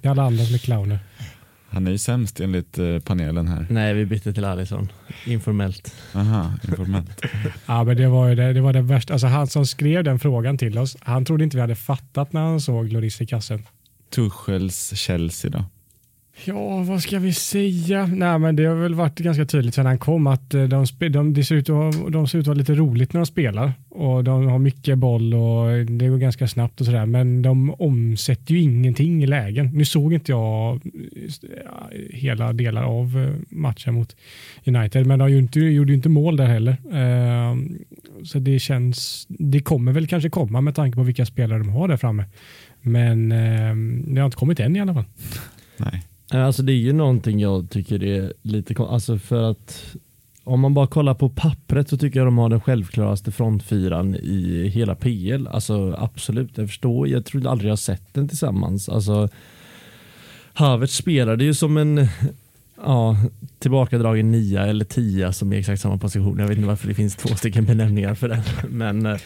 [0.00, 0.98] Det är alla andra som är clowner.
[1.72, 3.66] Han är ju sämst enligt eh, panelen här.
[3.70, 4.88] Nej, vi bytte till Alisson.
[5.26, 5.94] Informellt.
[6.14, 7.20] Aha, informellt.
[7.66, 9.12] Ja, men det var ju det, det, var det värsta.
[9.12, 12.40] Alltså, han som skrev den frågan till oss, han trodde inte vi hade fattat när
[12.40, 13.62] han såg Lloris i kassen.
[14.10, 15.64] Tuchels Chelsea då?
[16.44, 18.06] Ja, vad ska vi säga?
[18.06, 21.32] Nej, men det har väl varit ganska tydligt sedan han kom att eh, de, de,
[21.34, 23.72] de, ser ut att, ha- de ser ut att ha lite roligt när de spelar
[23.88, 27.06] och de har mycket boll och det går ganska snabbt och sådär.
[27.06, 29.70] Men de omsätter ju ingenting i lägen.
[29.74, 30.80] Nu såg inte jag eh,
[32.10, 34.16] hela delar av eh, matchen mot
[34.64, 36.76] United, men de gjorde inte, gjorde ju inte mål där heller.
[36.92, 37.78] Ehm,
[38.24, 41.88] så det känns, det kommer väl kanske komma med tanke på vilka spelare de har
[41.88, 42.24] där framme.
[42.80, 45.04] Men ehm, det har inte kommit än i alla fall.
[45.76, 46.02] Nej.
[46.32, 49.96] Alltså det är ju någonting jag tycker är lite alltså för att
[50.44, 54.68] om man bara kollar på pappret så tycker jag de har den självklaraste frontfyran i
[54.68, 55.46] hela PL.
[55.46, 57.08] Alltså absolut, jag förstår.
[57.08, 58.88] Jag tror aldrig jag sett den tillsammans.
[58.88, 59.28] Alltså
[60.52, 62.08] Havertz spelade ju som en
[62.76, 63.16] ja,
[63.58, 66.38] tillbakadragen nia eller tia som är exakt samma position.
[66.38, 68.42] Jag vet inte varför det finns två stycken benämningar för den.
[68.68, 69.18] Men eh,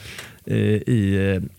[0.53, 1.17] i,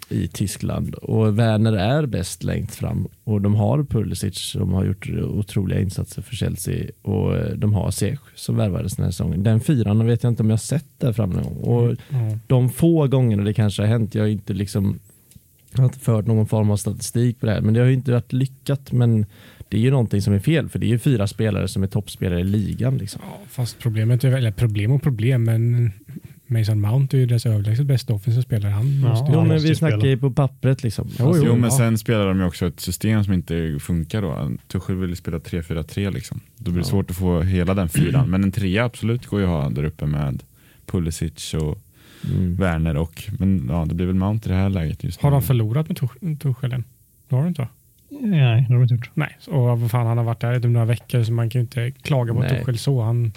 [0.10, 4.86] eh, i Tyskland och Werner är bäst längst fram och de har Pulisic som har
[4.86, 9.43] gjort otroliga insatser för Chelsea och eh, de har Ziyech som värvades den här säsongen.
[9.43, 11.58] Den fyran vet jag inte om jag sett där framme någon gång.
[11.63, 12.38] och Ja.
[12.47, 15.00] de få gångerna det kanske har hänt, jag har inte liksom
[15.71, 17.93] jag har inte fört någon form av statistik på det här, men det har ju
[17.93, 18.91] inte varit lyckat.
[18.91, 19.26] Men
[19.69, 21.88] det är ju någonting som är fel, för det är ju fyra spelare som är
[21.88, 22.97] toppspelare i ligan.
[22.97, 23.21] Liksom.
[23.26, 25.91] Ja, fast problemet är väl, eller problem och problem, men
[26.47, 28.71] Mason Mount är ju deras överlägset bästa offensiva spelare.
[28.71, 30.83] Han Ja, måste Jo, han men vi snackar ju på pappret.
[30.83, 31.07] Liksom.
[31.19, 31.77] Jo, Alltså, Jo, men ja.
[31.77, 34.51] sen spelar de ju också ett system som inte funkar då.
[34.67, 36.39] Tuchel vill ju spela 3-4-3 liksom.
[36.57, 36.91] Då blir det Ja.
[36.91, 38.29] svårt att få hela den fyran.
[38.29, 40.43] Men en trea absolut går ju att ha där uppe med
[40.86, 41.77] Pulisic och
[42.33, 42.55] mm.
[42.55, 45.36] Werner och, men ja det blir väl Mount i det här läget just Har nu.
[45.36, 46.83] de förlorat med Tuch- Tuchel än?
[47.29, 47.67] Det har de inte va?
[48.10, 49.10] Nej, det har de inte gjort.
[49.13, 51.60] Nej, och vad fan han har varit där i typ några veckor så man kan
[51.60, 52.41] ju inte klaga på.
[52.49, 53.01] Tuchel så.
[53.01, 53.31] Han,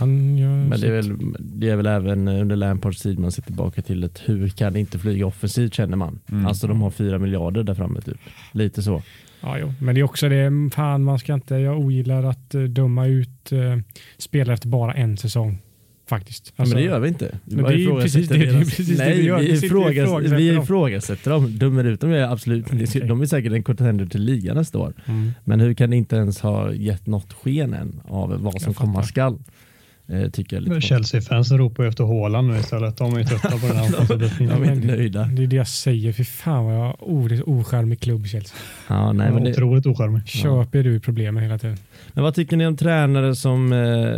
[0.00, 3.42] han gör Men det är, väl, det är väl även under Lampards tid man ser
[3.42, 6.20] tillbaka till ett hur kan det inte flyga offensivt känner man.
[6.30, 6.46] Mm.
[6.46, 8.18] Alltså de har fyra miljarder där framme typ.
[8.52, 9.02] Lite så.
[9.40, 9.72] Ja, jo.
[9.80, 13.52] Men det är också det, fan man ska inte, jag ogillar att eh, döma ut
[13.52, 13.58] eh,
[14.18, 15.58] spelare efter bara en säsong.
[16.08, 16.52] Faktiskt.
[16.56, 17.38] men Alltså, det gör vi inte.
[17.44, 19.18] Vi Men bara det är ju ifrågasätter precis det- det är deras- precis det Nej,
[19.18, 19.40] vi gör.
[19.42, 19.62] ifrågas,
[19.96, 20.62] ifrågasätter vi dem.
[20.62, 21.58] ifrågasätter dem.
[21.58, 22.66] Dömer ut dem är absolut.
[22.72, 23.00] Okej.
[23.08, 24.92] De är säkert en contender till ligan nästa år.
[25.06, 25.30] Mm.
[25.44, 29.02] Men hur kan det inte ens ha gett något sken än av vad som komma
[29.02, 29.38] skall?
[30.12, 30.80] Eh, tycker jag lite.
[30.80, 32.96] Chelsea-fansen ropar ju efter Haaland nu istället.
[32.96, 35.24] De är ju trötta på den här De är inte nöjda.
[35.24, 36.12] Det är det jag säger.
[36.12, 38.56] Fy fan vad jag oh, det är ocharmig klubb Chelsea.
[38.88, 40.28] Ja, nej, men, det, Otroligt ocharmig.
[40.28, 41.76] Köper du problemen hela tiden.
[42.12, 44.16] men vad tycker ni om tränare som eh,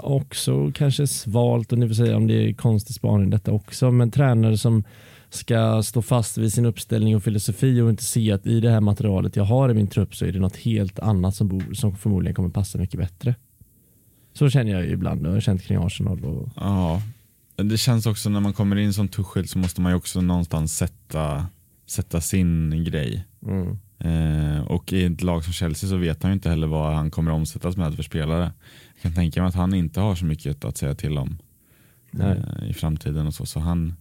[0.00, 3.90] också kanske är svalt och ni får säga om det är konstig spaning detta också,
[3.90, 4.84] men tränare som
[5.30, 8.80] ska stå fast vid sin uppställning och filosofi och inte se att i det här
[8.80, 11.96] materialet jag har i min trupp så är det något helt annat som, bo, som
[11.96, 13.34] förmodligen kommer passa mycket bättre.
[14.32, 15.26] Så känner jag ju ibland.
[15.26, 16.24] Jag har känt kring Arsenal.
[16.24, 17.02] Och, Ja,
[17.56, 20.76] det känns också när man kommer in som Tuchel så måste man ju också någonstans
[20.76, 21.46] sätta
[21.86, 23.24] sätta sin grej.
[23.46, 23.78] Mm.
[23.98, 27.10] Eh, och i ett lag som Chelsea så vet han ju inte heller vad han
[27.10, 28.52] kommer omsättas med för spelare.
[28.94, 31.38] Jag kan tänka mig att han inte har så mycket att säga till om
[32.20, 33.46] eh, i framtiden och så.
[33.46, 33.94] Så han,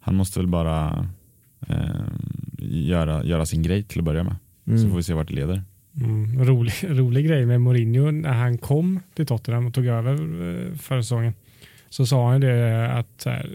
[0.00, 1.08] han måste väl bara
[1.68, 2.06] eh,
[2.58, 4.36] göra, göra sin grej till att börja med.
[4.64, 4.90] Så Mm.
[4.90, 5.62] får vi se vart det leder.
[6.00, 10.76] Mm, rolig, rolig grej med Mourinho när han kom till Tottenham och tog över eh,
[10.76, 11.32] förra säsongen.
[11.88, 13.50] Så sa han det att här,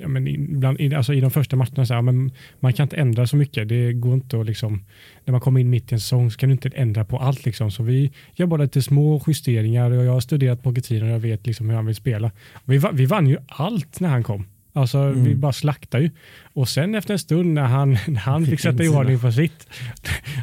[0.00, 3.26] ja, men i- alltså i de första matcherna så här, men man kan inte ändra
[3.26, 3.68] så mycket.
[3.68, 4.84] Det går inte att liksom,
[5.24, 7.44] när man kommer in mitt i en säsong så kan du inte ändra på allt.
[7.46, 7.70] Liksom.
[7.70, 11.46] Så vi gör bara lite små justeringar och jag har studerat Pochettino och jag vet
[11.46, 12.30] liksom hur han vill spela.
[12.64, 14.44] Vi, vi vann ju allt när han kom.
[14.72, 16.10] Alltså vi bara slaktade ju.
[16.52, 19.66] Och sen efter en stund när han, när han fick sätta i ordning på sitt,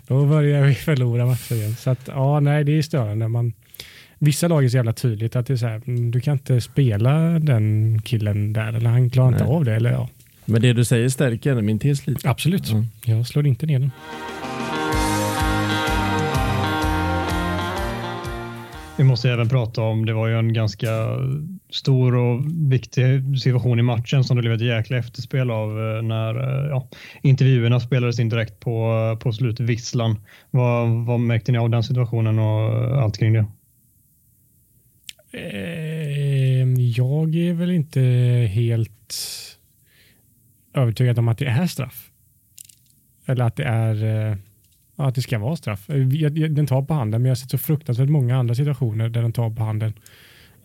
[0.08, 1.76] då börjar vi förlora matcher igen.
[1.76, 3.28] Så att, ja, nej, det är störande.
[3.28, 3.54] Man,
[4.20, 6.62] vissa lag är så jävla tydligt att det är så här, mm, du kan inte
[6.62, 9.54] spela den killen där, eller han klarar inte Nej.
[9.54, 9.76] av det.
[9.76, 10.10] Eller, ja.
[10.46, 12.30] Men det du säger stärker min tes lite.
[12.30, 12.86] Absolut, Mm.
[13.06, 13.92] jag slår inte ner den.
[18.98, 20.88] Vi måste även prata om, det var ju en ganska
[21.70, 26.36] stor och viktig situation i matchen som det blev ett jäkla efterspel av eh, när
[26.36, 26.88] eh, ja,
[27.22, 30.20] intervjuerna spelades in direkt på, eh, på slutvisslan.
[30.52, 33.46] Vad, vad märkte ni av den situationen och allt kring det?
[35.34, 38.02] Ehm, jag är väl inte
[38.52, 39.16] helt
[40.74, 42.10] övertygad om att det är straff.
[43.26, 44.38] Eller att det är
[44.96, 45.88] att det ska vara straff.
[46.50, 49.34] Den tar på handen, men jag har sett så fruktansvärt många andra situationer där den
[49.34, 49.94] tar på handen.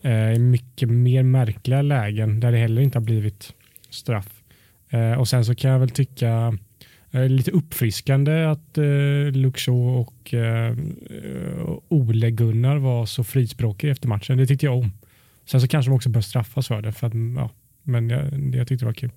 [0.03, 3.53] Eh, I mycket mer märkliga lägen där det heller inte har blivit
[3.89, 4.43] straff.
[4.89, 6.57] Eh, och sen så kan jag väl tycka
[7.11, 14.07] eh, lite uppfriskande att eh, Luxo och eh, eh, Ole Gunnar var så frispråkiga efter
[14.07, 14.37] matchen.
[14.37, 14.91] Det tyckte jag om.
[15.45, 16.91] Sen så kanske de också bör straffas för det.
[16.91, 17.49] För att, ja,
[17.83, 19.11] men jag, jag tyckte det var kul.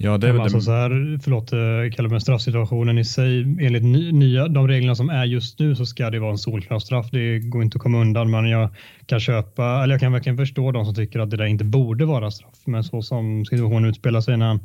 [0.00, 3.82] Ja, det är alltså det, så här, förlåt, eh, Kalle, men straffsituationen i sig, enligt
[3.82, 7.06] ny, nya, de reglerna som är just nu så ska det vara en solklar straff.
[7.10, 8.70] Det går inte att komma undan, men jag
[9.06, 12.04] kan köpa, eller jag kan verkligen förstå de som tycker att det där inte borde
[12.04, 12.58] vara straff.
[12.64, 14.60] Men så som situationen utspelar sig när han,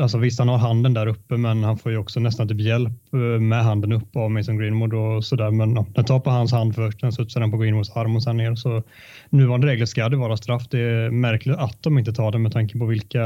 [0.00, 2.92] alltså visst han har handen där uppe, men han får ju också nästan typ hjälp
[3.12, 5.50] eh, med handen upp av Mason Greenwood och sådär.
[5.50, 8.22] Men ja, den tar på hans hand först, sen studsar den på Greenwoods arm och
[8.22, 8.54] sen ner.
[8.54, 8.82] Så
[9.30, 10.68] nuvarande regler ska det vara straff.
[10.70, 13.24] Det är märkligt att de inte tar det med tanke på vilka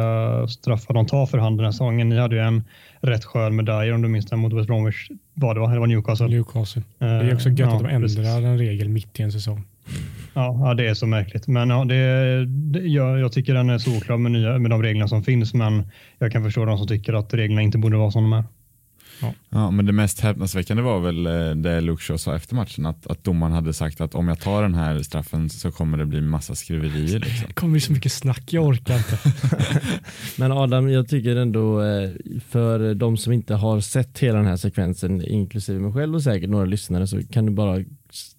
[0.49, 2.09] straffar de tar för hand den här säsongen.
[2.09, 2.65] Ni hade ju en
[3.01, 5.09] rätt skön medalj om du minns den mot West Bromwich.
[5.35, 5.71] Var det va?
[5.71, 6.29] Eller var det Newcastle?
[6.29, 6.83] Newcastle.
[6.99, 8.19] Det är också gött ja, att de precis.
[8.19, 9.65] ändrar en regel mitt i en säsong.
[10.35, 11.49] Ja, ja, det är så märkligt.
[11.49, 14.83] Men ja, det, det, jag, jag tycker den är så oklar med, nya, med de
[14.83, 15.55] reglerna som finns.
[15.55, 15.87] Men
[16.19, 18.45] jag kan förstå de som tycker att reglerna inte borde vara som de är.
[19.51, 23.07] ja, men det mest häpnadsväckande var väl eh, det Luke Shaw sa efter matchen, att,
[23.07, 26.21] att domaren hade sagt att om jag tar den här straffen så kommer det bli
[26.21, 27.19] massa skriverier.
[27.21, 27.49] Liksom.
[27.49, 29.19] Det kommer bli så mycket snack, jag orkar inte.
[30.39, 32.11] Men Adam, jag tycker ändå eh,
[32.49, 36.51] för de som inte har sett hela den här sekvensen, inklusive mig själv och säkert
[36.51, 37.85] några lyssnare, så kan du bara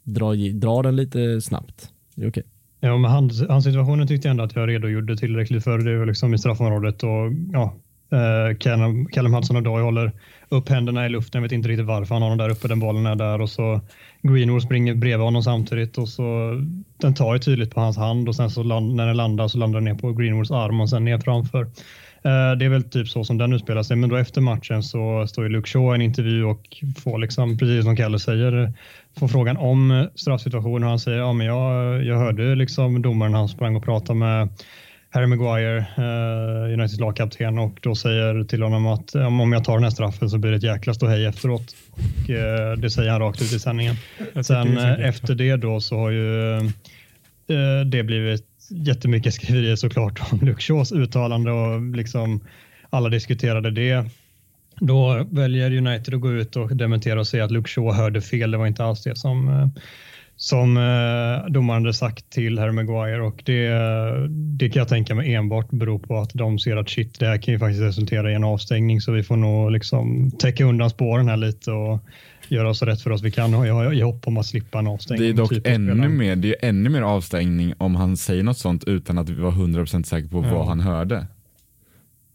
[0.04, 1.90] dra, dra den lite snabbt.
[2.16, 2.44] Det är okej.
[2.80, 5.78] Ja, men hans handsituationen tyckte jag ändå att jag redogjorde tillräckligt för.
[5.78, 7.76] Det är väl liksom i straffområdet och ja,
[8.12, 10.12] eh, Callum, Callum Hudson och Doy håller
[10.50, 11.40] upp händerna i luften.
[11.40, 12.68] Jag vet inte riktigt varför han har den där uppe.
[12.68, 13.82] Den bollen är där och så
[14.22, 16.52] Greenwood springer bredvid honom samtidigt och så
[16.98, 19.58] den tar ju tydligt på hans hand och sen så land, när den landar så
[19.58, 21.68] landar den ner på Greenwoods arm och sen ner framför.
[22.26, 25.28] Eh, Det är väl typ så som den utspelar sig, men då efter matchen så
[25.28, 28.74] står ju Luke Shaw i en intervju och får liksom, precis som Kalle säger,
[29.20, 33.48] får frågan om straffsituationen och han säger ja men jag, jag hörde liksom domaren han
[33.50, 34.50] sprang och pratade med
[35.10, 39.84] Harry Maguire, eh, Uniteds lagkapten och då säger till honom att om jag tar den
[39.84, 41.76] här straffen så blir det ett jäkla ståhej efteråt.
[41.92, 43.96] Och, eh, det säger han rakt ut i sändningen.
[44.42, 50.32] Sen det eh, efter det då så har ju eh, det blivit jättemycket skriverier såklart
[50.32, 52.40] om Luke Shaws uttalande och liksom
[52.90, 54.06] alla diskuterade det.
[54.80, 58.52] Då väljer United att gå ut och dementera och säga att Luke Shaw hörde fel.
[58.52, 59.68] Det var inte alls det som eh,
[60.36, 65.16] som eh, domaren hade sagt till Harry Maguire och det, eh, det kan jag tänka
[65.16, 68.32] mig enbart beror på att de ser att shit, det här kan ju faktiskt resultera
[68.32, 72.00] i en avstängning så vi får nog liksom täcka undan spåren här lite och
[72.54, 74.88] göra så rätt för oss vi kan och jag har hopp om att slippa en
[74.88, 75.24] avstängning.
[75.24, 78.58] Det är dock Typ ännu mer, det är ännu mer avstängning om han säger något
[78.58, 80.58] sånt utan att vi var 100% säker på Ja.
[80.58, 81.28] vad han hörde.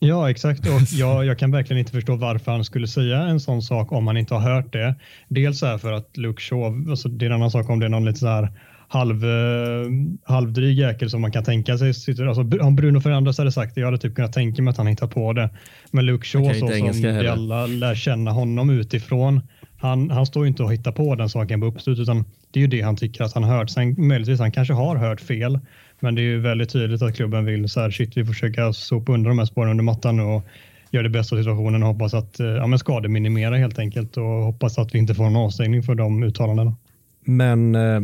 [0.01, 0.61] Ja, exakt.
[0.61, 4.07] Och jag, jag kan verkligen inte förstå varför han skulle säga en sån sak om
[4.07, 4.95] han inte har hört det.
[5.28, 7.90] Dels är för att Luke Shaw, alltså det är en annan sak om det är
[7.90, 8.49] någon lite så här
[8.88, 9.86] halv, eh,
[10.24, 11.88] halvdryg jäkel som man kan tänka sig.
[11.88, 14.86] Alltså, om Bruno Fernandes hade sagt det, jag hade typ kunnat tänka mig att han
[14.86, 15.51] hittar på det.
[15.90, 19.40] Men Luke Shaw, så som vi alla lär känna honom utifrån,
[19.79, 22.62] han, han står ju inte och hittar på den saken på uppslut, utan det är
[22.62, 23.70] ju det han tycker att han har hört.
[23.70, 25.59] Sen möjligtvis han kanske har hört fel,
[26.01, 28.72] men det är ju väldigt tydligt att klubben vill så här, shit, vi får försöka
[28.72, 30.43] sopa under de här spåren under mattan och
[30.91, 34.24] göra det bästa av situationen och hoppas att eh, ja, men skademinimera helt enkelt och
[34.24, 36.76] hoppas att vi inte får en avstängning för de uttalandena.
[37.24, 38.01] Men eh,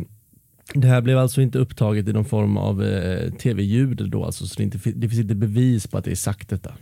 [0.74, 4.54] det här blev alltså inte upptaget i någon form av eh, tv-ljud då alltså, så
[4.56, 6.74] det, inte, det finns inte bevis på att det är sagt detta.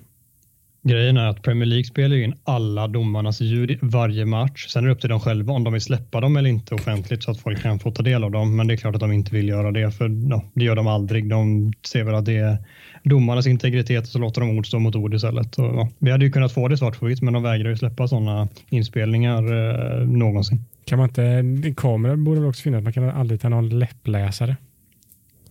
[0.85, 4.67] Grejen är att Premier League spelar in alla domarnas ljud i varje match.
[4.69, 7.23] Sen är det upp till dem själva om de vill släppa dem eller inte offentligt
[7.23, 8.57] så att folk kan få ta del av dem.
[8.57, 10.87] Men det är klart att de inte vill göra det för no, det gör de
[10.87, 11.29] aldrig.
[11.29, 12.59] De ser väl att det är
[13.05, 15.59] domarnas integritet och så låter de ord stå mot ord istället.
[15.59, 17.77] Och, ja, vi hade ju kunnat få det svart på vitt men de vägrar ju
[17.77, 20.65] släppa sådana inspelningar eh, någonsin.
[20.85, 24.57] Kan man inte, kameror borde väl också finnas, man kan aldrig ta någon läppläsare.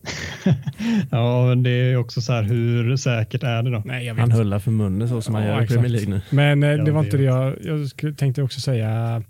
[1.12, 3.82] ja, men det är också så här, hur säkert är det då?
[3.86, 4.38] Nej, jag vet Han inte.
[4.38, 5.68] höllar för munnen så som Ja, han gör i.
[5.68, 6.22] Premier League nu.
[6.30, 9.24] Men eh, Ja, det var det inte det jag, jag skulle, tänkte också säga.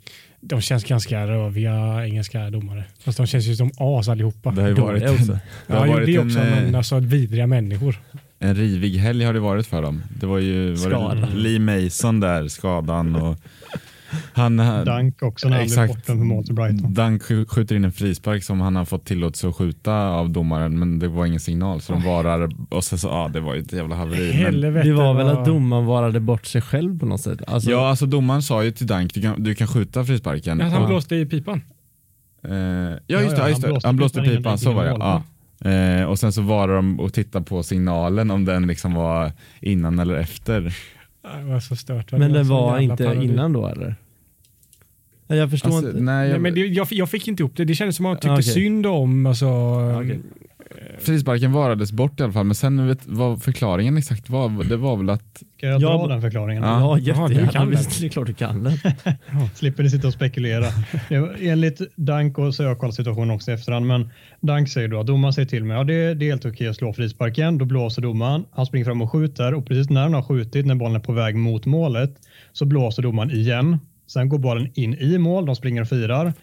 [0.44, 2.84] De känns ganska röviga engelska domare.
[3.04, 4.52] Fast de känns ju som as allihopa.
[4.52, 5.32] Det har ju varit, också.
[5.32, 7.96] det ja, har varit det en, också, eh, men alltså vidriga människor.
[8.40, 10.04] en rivig helg har det varit för dem.
[10.20, 13.38] Det var ju var det Lee Mason där, skadan och
[14.34, 15.94] han, han Dank också när han blev Exakt.
[15.94, 16.94] borta för mål till Brighton.
[16.94, 20.80] Dunk sk- skjuter in en frispark som han har fått tillåtelse att skjuta av domaren
[20.80, 23.62] men det var ingen signal så de varar och sen så, ja det var ju
[23.62, 24.28] ett jävla haveri.
[24.28, 27.40] Men, Helvete Det var väl att domaren varade bort sig själv på något sätt.
[27.48, 30.60] Alltså, ja alltså domaren sa ju till Dunk, du kan, du kan skjuta frisparken.
[30.60, 31.62] Ja, han blåste i pipan.
[32.44, 32.52] Eh,
[33.08, 33.68] ja just det, ja, ja, just han det.
[33.68, 35.24] blåste han blåste pipan, pipan, så var det ja.
[35.66, 39.32] Eh, och sen så var de och tittade på signalen om den liksom var
[39.62, 40.62] innan eller efter.
[41.38, 42.12] Det var så stört.
[42.12, 43.26] men den så var inte parodi.
[43.26, 43.96] innan då eller?
[45.32, 46.02] Nej, Jag förstår Alltså, inte.
[46.02, 47.66] nej, Nej, jag, men det, jag, jag fick inte ihop det.
[47.66, 48.44] Det kändes som att man tyckte Ah, okej.
[48.44, 49.26] synd om.
[49.26, 49.48] Alltså,
[50.02, 50.20] okej.
[51.00, 54.98] Frisparken varades bort i alla fall men sen vet, vad förklaringen exakt var, det var
[54.98, 56.64] väl att Ska jag Ja, dra men- den förklaringen?
[56.64, 56.98] Ja.
[57.00, 57.52] Ja, du jättegärna.
[57.52, 57.78] kan det.
[57.78, 58.80] Visst, det är klart du kan det.
[59.56, 60.66] Slipper ni sitta och spekulera.
[61.40, 64.10] Enligt Dank och så har jag kollat situationen också i efterhand, men
[64.42, 66.76] Dank säger då att domaren säger till mig, ja det, det är helt okej att
[66.76, 70.24] slå frisparken, då blåser domaren, han springer fram och skjuter och precis när han har
[70.24, 72.16] skjutit, när bollen är på väg mot målet,
[72.54, 73.78] så blåser domaren igen.
[74.14, 76.34] Sen går bollen in i mål, de springer och firar.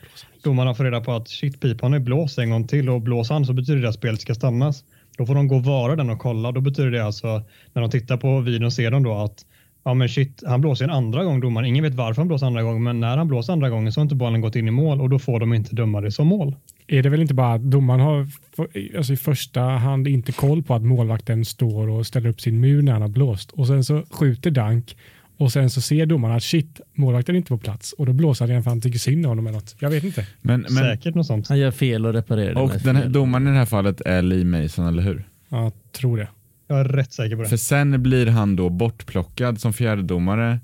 [0.43, 3.47] Domarna får reda på att shit, pipan är blåst en gång till och blåser han
[3.47, 4.85] så betyder det att spelet ska stannas.
[5.19, 6.53] Då får de gå och vara den och kolla.
[6.53, 7.43] Då betyder det alltså,
[7.73, 9.45] när de tittar på videon ser de då att
[9.85, 11.67] ja men shit, han blåser en andra gång domaren.
[11.67, 14.03] Ingen vet varför han blåser andra gången, men när han blåser andra gången så har
[14.03, 16.57] inte bollen gått in i mål och då får de inte döma det som mål.
[16.87, 18.27] är det väl inte bara att domaren har
[18.97, 22.83] alltså i första hand inte koll på att målvakten står och ställer upp sin mur
[22.83, 24.97] när han har blåst och sen så skjuter Dank
[25.39, 28.45] och sen så ser domaren att shit, målvakten är inte på plats och då blåser
[28.45, 29.77] han igen för han tycker synd om honom eller något.
[29.79, 30.27] Jag vet inte.
[30.41, 31.49] men, men Säkert något sånt.
[31.49, 34.23] Han gör fel och reparerar det och den här, domaren i det här fallet är
[34.23, 35.29] Lee Mason eller hur?
[35.49, 36.29] Jag tror det.
[36.67, 37.49] Jag är rätt säker på det.
[37.49, 40.61] För sen blir han då bortplockad som fjärdedomare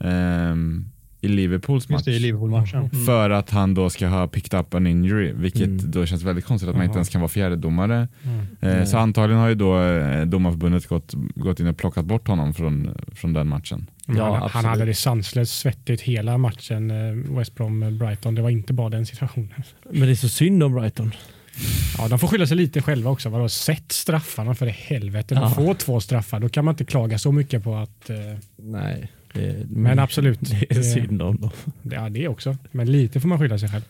[0.00, 0.84] ehm,
[1.24, 1.96] i Liverpools match.
[1.98, 2.78] Just det, i Liverpool-matchen.
[2.92, 3.06] Mm.
[3.06, 5.90] För att han då ska ha picked up an injury, vilket Mm.
[5.90, 8.08] då känns väldigt konstigt att man inte ens kan vara fjärdedomare.
[8.60, 8.78] Mm.
[8.78, 12.54] Eh, så antagligen har ju då eh, domarförbundet gått, gått in och plockat bort honom
[12.54, 13.90] från, från den matchen.
[14.06, 18.34] Ja, han, han hade det sanslöst svettigt hela matchen eh, West Brom-Brighton.
[18.34, 19.54] Det var inte bara den situationen.
[19.90, 21.12] Men det är så synd om Brighton.
[21.98, 23.28] Ja, de får skylla sig lite själva också.
[23.28, 25.34] Vadå, sätt straffarna för i helvete.
[25.34, 25.50] De Ja.
[25.50, 26.40] får två straffar.
[26.40, 28.10] Då kan man inte klaga så mycket på att...
[28.10, 28.16] Eh,
[28.56, 29.10] Nej.
[29.34, 30.40] Det, men absolut.
[30.70, 31.50] Det är synd om dem.
[31.82, 32.56] Ja, det också.
[32.70, 33.82] Men lite får man skylla sig själv.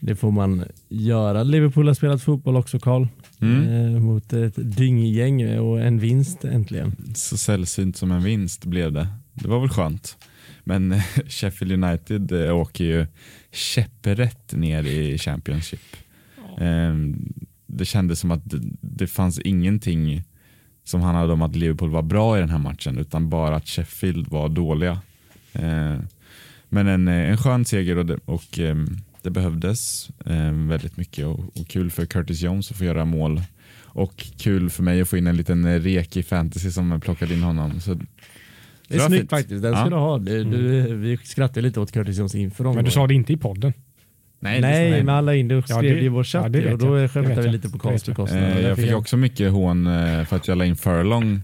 [0.00, 1.42] Det får man göra.
[1.42, 3.06] Liverpool har spelat fotboll också Karl.
[3.40, 3.94] Mm.
[3.94, 6.96] Eh, mot ett dynggäng och en vinst äntligen.
[7.14, 9.08] Så sällsynt som en vinst blev det.
[9.34, 10.16] Det var väl skönt.
[10.64, 13.06] Men eh, Sheffield United eh, åker ju
[13.52, 15.80] käpprätt ner i Championship.
[16.58, 17.32] Ehm,
[17.66, 20.22] Det kändes som att det, det fanns ingenting
[20.84, 24.28] som handlade om att Liverpool var bra i den här matchen utan bara att Sheffield
[24.28, 25.00] var dåliga.
[25.52, 26.06] Ehm,
[26.68, 31.26] Men en, eh, en skön seger och det, och ehm, det behövdes ehm, väldigt mycket
[31.26, 33.42] och, och kul för Curtis Jones att få göra mål
[33.94, 37.34] och kul för mig att få in en liten eh, rek i fantasy som plockade
[37.34, 37.80] in honom.
[37.80, 37.94] Så
[38.88, 39.62] Det är snyggt faktiskt.
[39.62, 39.80] Den Ja.
[39.80, 40.18] ska du ha.
[40.18, 42.84] Du, du, vi skrattade lite åt Curtis Jones inför Men omgången.
[42.84, 43.72] du sa det inte i podden.
[44.44, 46.72] Nej, Nej, det- men alla in det och Ja, skrev det- i vår chatt ja,
[46.72, 47.02] och då jag.
[47.02, 47.52] Det skämtade vi jag.
[47.52, 48.18] lite på Det Karls vet
[48.62, 48.70] jag.
[48.70, 51.40] Eh, fick också mycket hån eh, för att jag la in furlong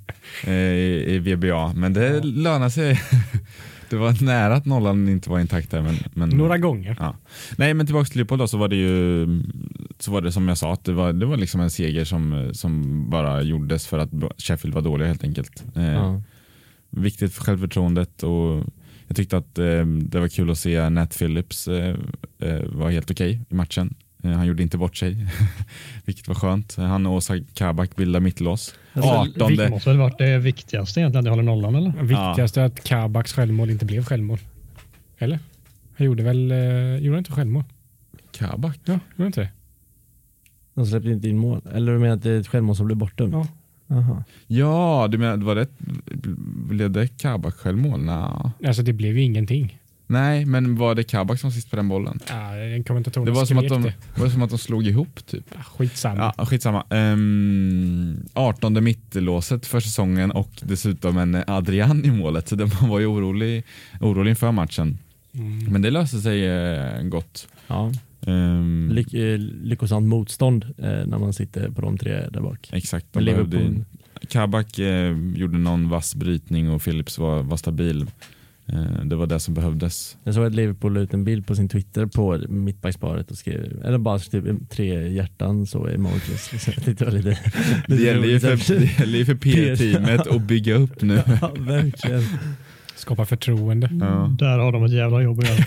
[0.47, 3.01] eh, i, i VBA, men det lönar sig.
[3.91, 5.83] det var nära att nollan inte var intakt där.
[5.83, 6.97] Men, men, Några gånger.
[7.01, 7.17] Ja.
[7.57, 9.27] Nej men tillbaka till Liverpool då så var det ju
[9.99, 12.51] så var det som jag sa att det var, det var liksom en seger som,
[12.53, 15.65] som bara gjordes för att Sheffield var dåliga helt enkelt.
[15.77, 16.23] Eh, Ja.
[16.91, 18.65] Viktigt för självförtroendet och
[19.09, 21.97] jag tyckte att eh, det var kul att se Nat Phillips eh,
[22.39, 23.95] eh, var helt okej i matchen.
[24.23, 25.27] Eh, han gjorde inte bort sig,
[26.05, 26.77] vilket var skönt.
[26.77, 28.75] Han och Åsa Kabak bildar mittlås.
[28.93, 31.91] Alltså, 18 Det måste väl varit det viktigaste egentligen, att de håller nollan eller?
[32.03, 34.39] Viktigast är att Kabaks självmål inte blev självmål.
[35.19, 35.39] Eller?
[35.97, 36.59] Han gjorde väl eh,
[36.97, 37.65] gjorde han inte självmål?
[38.31, 38.79] Kabak?
[38.85, 39.49] Ja, gjorde han inte det?
[40.75, 41.63] De släppte inte in mål.
[41.75, 43.33] Eller du menar att det är ett självmål som blev bortdömt?
[43.33, 43.47] Ja.
[43.91, 44.25] Aha.
[44.47, 45.67] Ja, du menar, var det,
[46.69, 48.01] blev det Kabak självmål?
[48.01, 48.51] Nå.
[48.67, 49.79] Alltså det blev ju ingenting.
[50.11, 52.21] Nej, men var det Kabak som sist på den bollen?
[52.29, 53.95] Ja, en kommentator Det var som, att de, det.
[54.17, 55.45] var som att de slog ihop typ.
[55.55, 56.33] Ja, skitsamma.
[56.39, 56.85] Ja, skitsamma.
[56.91, 62.49] Um, 18 mittlåset för säsongen och dessutom en Adrian i målet.
[62.49, 63.65] Så det- man var ju orolig,
[64.01, 64.99] orolig inför matchen.
[65.35, 65.65] Mm.
[65.73, 67.49] Men det löste sig eh, gott.
[67.67, 67.93] Ja.
[68.27, 69.01] Ehm, Ly
[69.33, 72.69] eh, lyckosamt motstånd eh, när man sitter på de tre där bak.
[72.73, 73.07] exakt.
[73.13, 73.85] De behövde, Liverpool,
[74.29, 78.07] Kabak eh, gjorde någon vass brytning och Phillips var, var stabil.
[78.67, 80.17] Eh, det var det som behövdes.
[80.25, 83.83] jag såg att Liverpool la ut en bild på sin Twitter på mittbacksparet och skrev,
[83.85, 86.53] eller bara typ tre hjärtan så emojis.
[86.53, 86.73] Liksom.
[86.85, 87.39] Det var lite,
[87.87, 91.23] Det gäller ju för, det gäller ju för PR-teamet att bygga upp nu.
[91.41, 92.23] Ja, verkligen.
[92.97, 93.91] Skapa förtroende.
[94.01, 94.37] Ja.
[94.39, 95.65] Där har de ett jävla jobb att göra.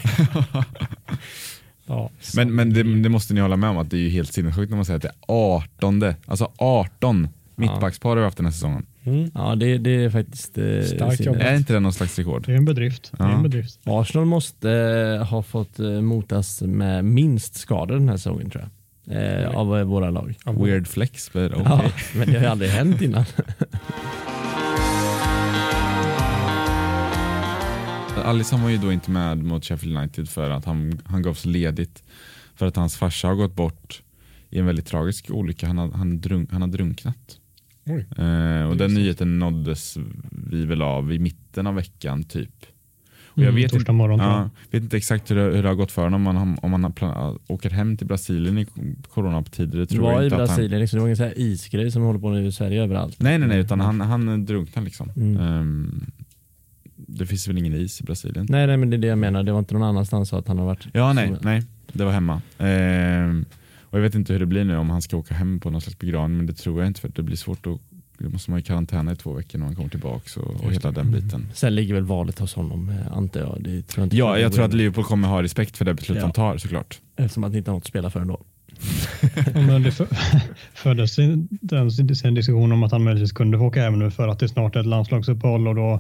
[1.86, 4.34] Ja, Men, men det, det måste ni hålla med om att det är ju helt
[4.34, 8.46] sinnessjukt när man säger att det är 18, alltså 18 mittbackspar har vi haft den
[8.46, 8.86] här säsongen.
[9.04, 9.32] Mm.
[9.34, 10.64] Ja, det, det är faktiskt eh,
[10.96, 11.42] Starkt jobbat.
[11.42, 12.44] Är inte det någon slags rekord?
[12.46, 13.12] Det är en bedrift.
[13.18, 13.36] Det är Ja.
[13.36, 13.80] en bedrift.
[13.84, 18.72] Arsenal måste eh, ha fått eh, motas med minst skador den här säsongen tror jag.
[19.44, 20.36] Eh, av eh, våra lag.
[20.46, 21.64] Ja, Weird flex, but okay.
[21.66, 21.82] Ja,
[22.16, 23.26] men det har ju aldrig hänt innan.
[28.22, 32.04] Alisson var ju då inte med mot Sheffield United för att han, han gavs ledigt
[32.56, 34.02] för att hans farsa har gått bort
[34.50, 35.68] i en väldigt tragisk olycka.
[35.68, 37.38] Han har, han drunk, han har drunknat.
[37.86, 38.06] Oj.
[38.18, 39.98] Eh, och den nyheten nåddes
[40.32, 42.66] vi väl av i mitten av veckan typ.
[43.34, 44.28] Och jag Mm, vet, inte, morgon jag.
[44.30, 46.72] ja, vet inte exakt hur det, hur det har gått för honom, om han, om
[46.72, 48.66] han har plan- åker hem till Brasilien i
[49.10, 49.80] coronatider.
[49.80, 51.34] Det tror jag var i inte att han, Brasilien, liksom, det var ingen så här
[51.40, 53.20] isgrej som håller på nu i Sverige överallt.
[53.20, 55.10] Nej, nej, nej, utan han, han drunknar liksom.
[55.16, 55.38] Mm.
[55.38, 56.12] Ehm,
[57.18, 58.46] det finns väl ingen is i Brasilien?
[58.50, 59.44] Nej, nej, men det är det jag menar.
[59.44, 60.88] Det var inte någon annanstans så att han har varit...
[60.94, 62.42] Ja, nej, som- nej, det var hemma.
[62.60, 63.46] Ehm,
[63.82, 65.82] och jag vet inte hur det blir nu om han ska åka hem på någon
[65.82, 67.80] slags begravning, men det tror jag inte för det blir svårt att
[68.18, 70.92] då måste man i karantän i två veckor när man kommer tillbaka och, och hela
[70.92, 71.48] den biten.
[71.54, 73.58] Sen ligger väl valet hos honom, eh, antar jag.
[73.60, 76.18] Det tror jag inte Ja, jag tror att Liverpool kommer ha respekt för det beslut
[76.18, 76.24] Ja.
[76.24, 77.00] han tar såklart.
[77.16, 78.42] Eftersom att det inte har något att spela för ändå.
[79.54, 79.92] Men det
[80.74, 81.18] föddes
[82.26, 84.76] en diskussion om att han möjligtvis kunde få åka hem nu för att det snart
[84.76, 86.00] är ett landslagsuppehåll och då,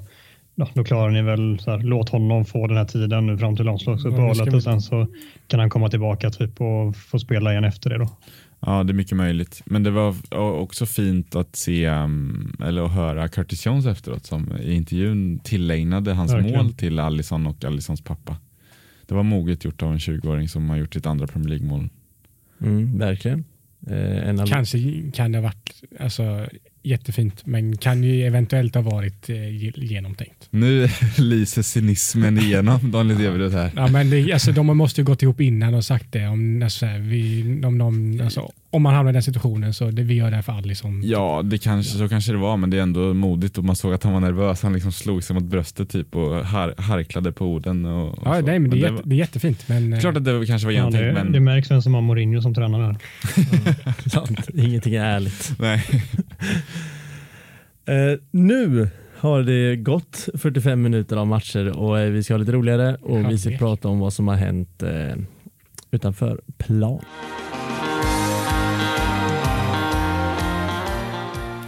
[0.61, 3.55] ja, då klarar ni väl så här, låt honom få den här tiden nu fram
[3.55, 5.07] till Ja, landslagsuppehållet vi- och sen så
[5.47, 8.09] kan han komma tillbaka typ och få spela igen efter det då.
[8.65, 9.61] Ja, det är mycket möjligt.
[9.65, 14.53] Men det var också fint att se um, eller att höra Curtis Jones efteråt som
[14.63, 16.57] i intervjun tillägnade hans Verkligen.
[16.65, 18.37] mål till Allison och Allisons pappa.
[19.07, 21.89] Det var moget gjort av en 20-åring som har gjort sitt andra Premier League-mål.
[22.61, 23.43] Mm, verkligen.
[23.87, 24.79] Eh, en av- Kanske
[25.13, 26.45] kan det ha varit alltså,
[26.83, 30.47] jättefint, men kan ju eventuellt ha varit eh, ge- genomtänkt.
[30.49, 33.71] Nu lyser cynismen igenom Daniel Deverud här.
[33.75, 36.27] Ja, men det, alltså, de måste ju gått ihop innan och sagt det.
[36.27, 40.13] Om, alltså, vi, om, de, alltså, om man hamnar i den situationen så det, vi
[40.13, 41.01] gör det här för Alisson.
[41.03, 43.93] Ja, det kanske, så kanske det var, men det är ändå modigt och man såg
[43.93, 44.61] att han var nervös.
[44.63, 47.85] Han liksom slog sig mot bröstet typ och har, harklade på orden.
[47.85, 48.45] Och, och Ja, så.
[48.45, 49.69] nej, men det, är det jätte, det är jättefint.
[49.69, 52.01] Men, klart att det kanske var Ja, genomtänkt, det, men det märks vem som har
[52.01, 52.97] Mourinho som tränare här.
[54.09, 54.49] Sant.
[54.53, 55.53] Ingenting är ärligt.
[55.59, 55.83] nej.
[57.85, 62.51] Eh, nu har det gått 45 minuter av matcher och eh, vi ska ha lite
[62.51, 65.15] roligare och vi ska prata om vad som har hänt eh,
[65.91, 67.01] utanför plan.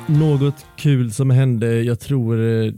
[0.07, 2.73] Något kul som hände, jag tror eh,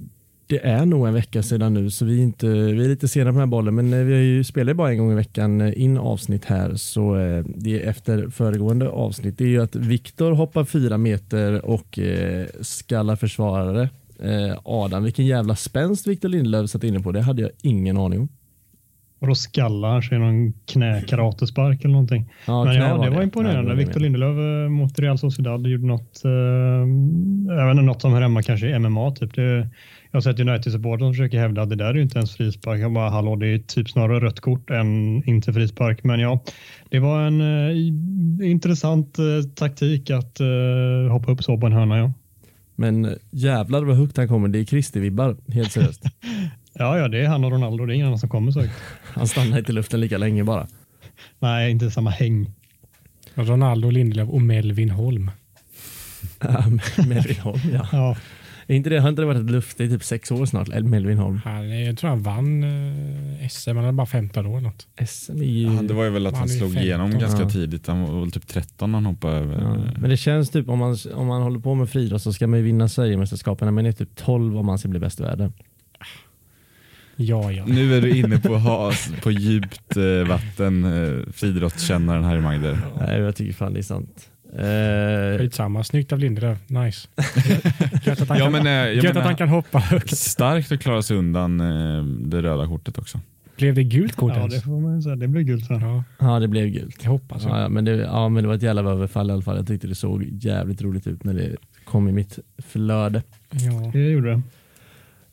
[0.48, 3.26] det är nog en vecka sedan nu så vi är, inte, vi är lite sena
[3.26, 5.62] på den här bollen men eh, vi har ju spelat bara en gång i veckan
[5.62, 7.16] eh, in avsnitt här så
[7.46, 9.38] det är efter föregående avsnitt.
[9.38, 12.00] Det är ju att Viktor hoppar fyra meter och
[12.62, 13.90] skallar försvarare.
[14.64, 17.12] Adam, vilken jävla spänst Viktor Lindelöf satt inne på.
[17.12, 18.30] Det hade jag ingen aning om.
[19.20, 22.32] Och då skallar sig någon knäkaratespark eller någonting.
[22.48, 23.72] Ja, Men ja, det var imponerande.
[23.72, 26.32] det Victor var Lindelöf eh, mot Real Sociedad gjorde något, eh,
[27.56, 29.12] jag vet inte, något som hör hemma kanske i MMA.
[29.12, 29.36] Typ.
[29.36, 29.70] Det,
[30.12, 32.82] jag har sett United-supportrar som försöker hävda att det där är ju inte ens frispark.
[32.82, 36.04] Jag bara, hallå, det är typ snarare rött kort än inte frispark.
[36.04, 36.44] Men ja,
[36.90, 41.98] det var en eh, intressant eh, taktik att eh, hoppa upp så på en hörna.
[41.98, 42.14] Ja.
[42.76, 44.48] Men eh, jävlar vad högt han kommer.
[44.48, 46.04] Det är Christer-vibbar, helt seriöst.
[46.76, 47.86] ja, ja, det är han och Ronaldo.
[47.86, 48.74] Det är ingen annan som kommer så högt.
[49.04, 50.68] Han stannar inte i luften lika länge bara.
[51.40, 52.52] Nej, inte samma häng.
[53.36, 55.32] Ronaldo, Lindelöf och Melvin Holm.
[57.08, 57.88] Melvin Holm, ja.
[57.92, 58.16] Ja,
[58.68, 60.70] Är inte det, har inte det varit ett luft i typ sex år snart?
[60.70, 61.42] Eller Melvin Holm.
[61.44, 64.88] Han, jag tror han vann eh, SM, han hade bara 15 år något.
[65.08, 65.74] SM är ju...
[65.74, 67.50] Ja, det var ju väl att Han han slog 15, igenom ganska ja.
[67.50, 67.88] tidigt.
[67.88, 69.62] Han var väl typ 13 när han hoppade över.
[69.62, 72.48] Ja, men det känns typ om man, om man håller på med friidrott så ska
[72.48, 73.76] man ju vinna Sverigemästerskapen.
[73.76, 75.54] Men det är typ 12 om man ska bli bäst i världen.
[77.16, 77.66] Ja, ja.
[77.68, 78.92] Nu är du inne på, ha,
[79.24, 82.78] på djupt eh, vatten, eh, friidrottskännaren Harry Magder.
[83.00, 84.30] Nej, jag tycker fan det är sant.
[84.58, 86.58] Eh, Skitsamma, snyggt av Lindelöf.
[86.70, 87.08] Nice.
[88.04, 90.18] Gött att han, Ja, kan, men, eh, jag gött att han kan hoppa högt.
[90.18, 93.20] Starkt att klara sig undan eh, det röda kortet också.
[93.58, 94.54] Blev det gult kort Ja, ens?
[94.56, 95.16] det får man säga.
[95.16, 96.04] Det blir gult honom.
[96.20, 97.00] Ja, ja, det blev gult.
[97.04, 99.42] jag hoppas Ja, ja, men det, ja, men det var ett jävla överfall i alla
[99.42, 99.58] fall.
[99.58, 101.56] Jag tyckte det såg jävligt roligt ut när det
[101.86, 103.24] kom i mitt flöde.
[103.52, 103.90] ja.
[103.94, 104.42] Det gjorde det.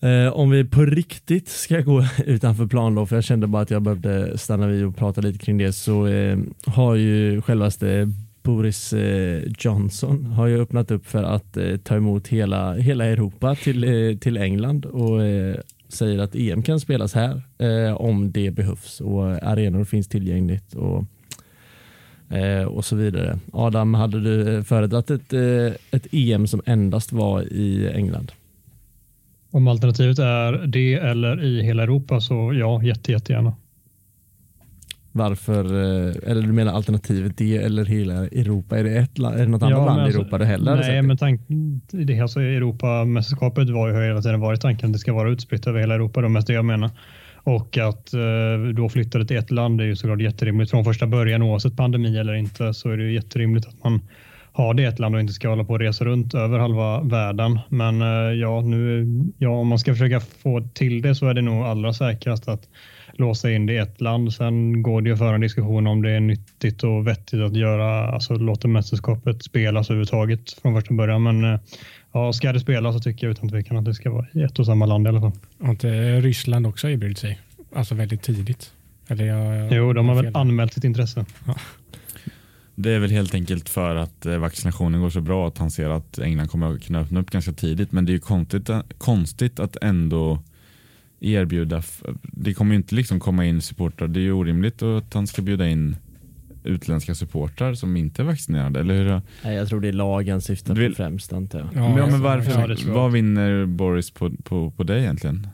[0.03, 3.71] Eh, om vi på riktigt ska gå utanför plan då, för jag kände bara att
[3.71, 8.09] jag behövde stanna vid och prata lite kring det, så eh, har ju självaste
[8.43, 13.55] Boris eh, Johnson har ju öppnat upp för att eh, ta emot hela, hela Europa
[13.55, 15.57] till, eh, till England och eh,
[15.89, 20.75] säger att EM kan spelas här eh, om det behövs och eh, arenor finns tillgängligt
[20.75, 21.05] och,
[22.37, 23.39] eh, och så vidare.
[23.53, 28.33] Adam, hade du eh, föredragit ett, eh, ett EM som endast var i England?
[29.53, 33.55] Om alternativet är det eller i hela Europa så ja, jätte, jättegärna.
[35.15, 38.79] Varför, eh, eller du menar alternativet det eller hela Europa?
[38.79, 40.71] Är det, ett, är det något annat Ja, land men i alltså- Europa du hellre
[40.71, 44.99] hade Nej, men tanken, det alltså Europamästerskapet var ju hela tiden varit tanken att det
[44.99, 46.21] ska vara utspritt över hela Europa.
[46.21, 46.91] Då, mest det jag menar.
[47.45, 48.21] Och att eh,
[48.75, 50.71] då flytta det till ett land är ju såklart jätterimligt.
[50.71, 54.01] Från första början oavsett pandemi eller inte så är det ju jätterimligt att man
[54.53, 57.01] har det i ett land och inte ska hålla på och resa runt över halva
[57.01, 57.59] världen.
[57.69, 59.07] Men eh, ja, nu,
[59.39, 62.69] ja, om man ska försöka få till det så är det nog allra säkrast att
[63.13, 64.33] låsa in det i ett land.
[64.33, 67.57] Sen går det ju att föra en diskussion om det är nyttigt och vettigt att
[67.57, 71.23] göra, alltså låta mästerskapet spelas överhuvudtaget från första början.
[71.23, 71.61] Men eh,
[72.13, 74.59] ja, ska det spelas så tycker jag utan tvekan att det ska vara i ett
[74.59, 75.33] och samma land i alla fall.
[75.61, 77.39] Har inte Ryssland också erbjudit sig?
[77.75, 78.73] Alltså väldigt tidigt.
[79.09, 80.37] Eller jag, Jo, de har väl fel.
[80.37, 81.25] anmält sitt intresse.
[82.75, 85.89] Det är väl helt enkelt för att eh, vaccinationen går så bra att han ser
[85.91, 87.93] att England kommer att kunna öppna upp ganska tidigt.
[87.93, 90.43] Men det är ju konstigt, konstigt att ändå
[91.20, 91.83] erbjuda,
[92.23, 94.09] det kommer ju inte liksom komma in supportrar.
[94.09, 95.97] Det är ju orimligt att han ska bjuda in
[96.64, 99.20] utländska supportrar som inte är vaccinerade, eller hur?
[99.45, 101.68] Nej, jag tror det är lagen syftar vill- på främst antar jag.
[101.75, 105.47] Ja, Ja, men varför, ja, vad vinner Boris på, på, på det egentligen?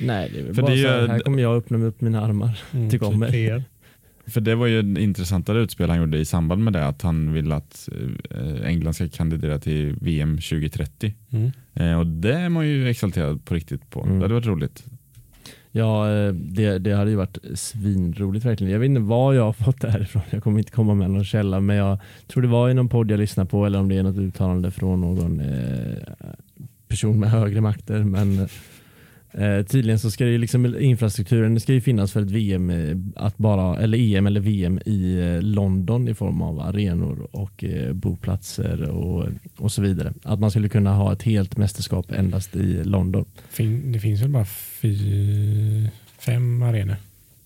[0.00, 2.00] Nej, det är väl För bara det är så här, här kommer jag öppna upp
[2.00, 3.30] mina armar Mm, till Typ kommer.
[3.30, 3.62] PR.
[4.30, 7.32] För det var ju en intressantare utspel han gjorde i samband med det, att han
[7.32, 7.88] vill att
[8.30, 11.14] eh, England ska kandidera till VM 2030.
[11.30, 11.50] Mm.
[11.74, 14.02] Eh, och det är man ju exalterad på riktigt på.
[14.02, 14.18] Mm.
[14.18, 14.84] Det hade varit roligt.
[15.72, 18.72] Ja, eh, det, det hade ju varit svinroligt verkligen.
[18.72, 20.22] Jag vet inte var jag har fått det här ifrån.
[20.30, 23.10] Jag kommer inte komma med någon källa, men jag tror det var i någon podd
[23.10, 26.28] jag lyssnade på eller om det är något uttalande från någon eh,
[26.88, 28.04] person med högre makter.
[28.04, 28.48] Men
[29.32, 32.70] eh, tydligen så ska det ju liksom infrastrukturen det ska ju finnas för ett VM,
[32.70, 37.64] eh, att bara, eller EM eller VM i eh, London i form av arenor och
[37.64, 40.12] eh, boplatser och, och så vidare.
[40.22, 43.24] Att man skulle kunna ha ett helt mästerskap endast i London.
[43.50, 44.96] Fin, det finns väl bara fy,
[46.18, 46.96] fem arenor?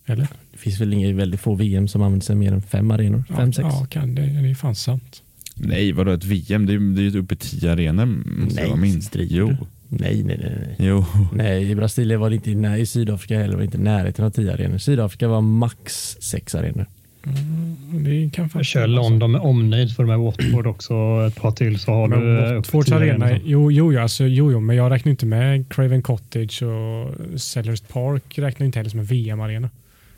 [0.06, 0.26] Eller?
[0.52, 3.24] Det finns väl inga väldigt få VM som använder sig mer än fem arenor?
[3.28, 3.68] Ja, Fem, sex?
[3.70, 5.22] Ja, kan det, det är fan sant.
[5.54, 6.66] Nej, vadå ett VM?
[6.66, 8.06] Det är ju ju uppe i tio arenor.
[8.54, 9.16] Nej, minst.
[9.18, 9.56] Jo.
[9.98, 10.04] Du?
[10.04, 10.56] Nej, nej, nej.
[10.78, 10.88] nej.
[10.88, 11.04] jo.
[11.32, 14.24] Nej, i Brasilien var det inte, nej, i Sydafrika heller var det inte i närheten
[14.24, 14.78] av tio arenor.
[14.78, 16.86] Sydafrika var max sex arenor.
[17.26, 18.86] Mm, det kan Jag kör.
[18.86, 20.94] London med omnejd för med Watford också
[21.28, 23.40] ett par till så har du Men eh, upp Watfords arena, arenor.
[23.44, 27.80] jo, jo, jo, alltså, jo, jo, men jag räknar inte med Craven Cottage och Sellers
[27.80, 29.70] Park räknar inte heller som en VM-arena.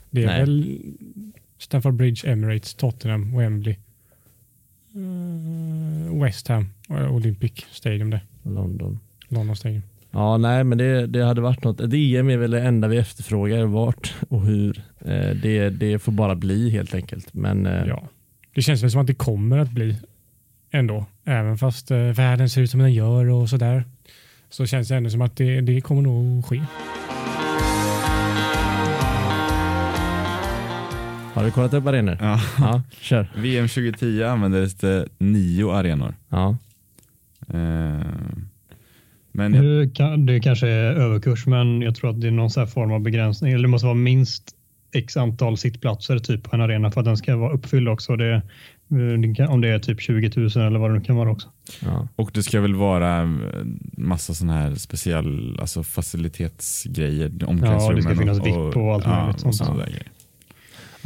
[0.09, 0.39] Det är Nej.
[0.39, 0.77] väl
[1.59, 3.75] Stamford Bridge, Emirates, Tottenham, Wembley,
[4.95, 6.69] eh, West Ham,
[7.11, 8.21] Olympic Stadium det.
[8.43, 8.99] London.
[9.27, 9.81] London Stadium.
[10.11, 11.79] Ja, nej, men det, det hade varit något.
[11.79, 13.65] Ett EM är väl det enda vi efterfrågar.
[13.65, 14.81] Vart och hur.
[15.05, 17.33] Eh, det, det får bara bli helt enkelt.
[17.33, 18.07] Men eh, Ja.
[18.55, 19.95] Det känns väl som att det kommer att bli
[20.71, 21.05] ändå.
[21.25, 23.83] Även fast eh, världen ser ut som den gör och sådär.
[24.49, 26.61] Så känns det ändå som att det, det kommer nog ske.
[31.33, 32.17] har du kollat upp arenor?
[32.21, 32.39] Ja.
[32.59, 33.31] Ja, kör.
[33.35, 36.15] VM 2010 användes det nio arenor.
[36.29, 36.57] Ja.
[37.53, 37.99] Eh,
[39.37, 42.49] men jag, Det, kan, det kanske är överkurs, men jag tror att det är någon
[42.49, 43.51] så här form av begränsning.
[43.51, 44.43] Eller det måste vara minst
[44.93, 48.15] x antal sittplatser typ på en arena för att den ska vara uppfylld också.
[48.15, 51.47] Det, eh, om det är typ 20 000 eller vad det nu kan vara också.
[51.79, 52.07] ja.
[52.15, 53.27] och det ska väl vara eh,
[53.97, 57.31] massa sådana här speciell alltså facilitetsgrejer.
[57.39, 59.79] Ja, det ska finnas VIP och allt möjligt och sånt.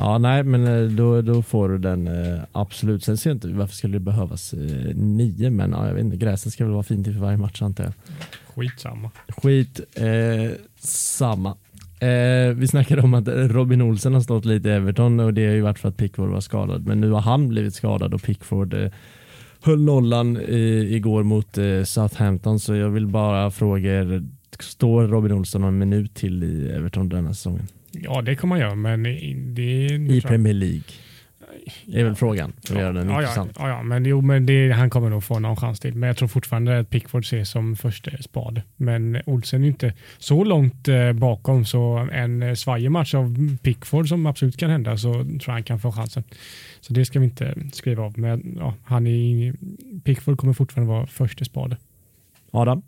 [0.01, 3.03] Ja, nej, men eh, då, då får du den eh, absolut.
[3.03, 6.17] Sen ser jag inte varför skulle det behövas eh, nio, men ja, jag vet inte.
[6.17, 7.93] Gräset ska väl vara fint inför varje match antar jag.
[8.55, 9.11] Skitsamma.
[9.27, 11.49] Skit eh, samma.
[11.99, 15.53] Eh, vi snackade om att Robin Olsen har stått lite i Everton och det har
[15.53, 16.87] ju varit för att Pickford var skadad.
[16.87, 18.91] Men nu har han blivit skadad och Pickford eh,
[19.61, 22.59] höll nollan i, igår mot eh, Southampton.
[22.59, 24.23] Så jag vill bara fråga er,
[24.59, 27.67] står Robin Olsen någon minut till i Everton denna säsongen?
[28.03, 30.81] Ja, det kommer man göra, men i- det I tror jag- Premier League?
[31.85, 33.51] Det är väl frågan som gör den ja, ja, intressant.
[33.59, 35.93] ja, ja, men, jo, men det, han kommer nog få någon chans till.
[35.95, 38.61] Men jag tror fortfarande att Pickford ses som första spad.
[38.75, 44.07] Men Olsen är inte så långt eh, bakom så en eh, svajig match av Pickford
[44.09, 46.23] som absolut kan hända så tror jag han kan få chansen.
[46.81, 48.19] Så det ska vi inte skriva av.
[48.19, 49.53] Men ja, han är,
[50.03, 51.77] Pickford kommer fortfarande vara första spade.
[52.51, 52.81] Adam?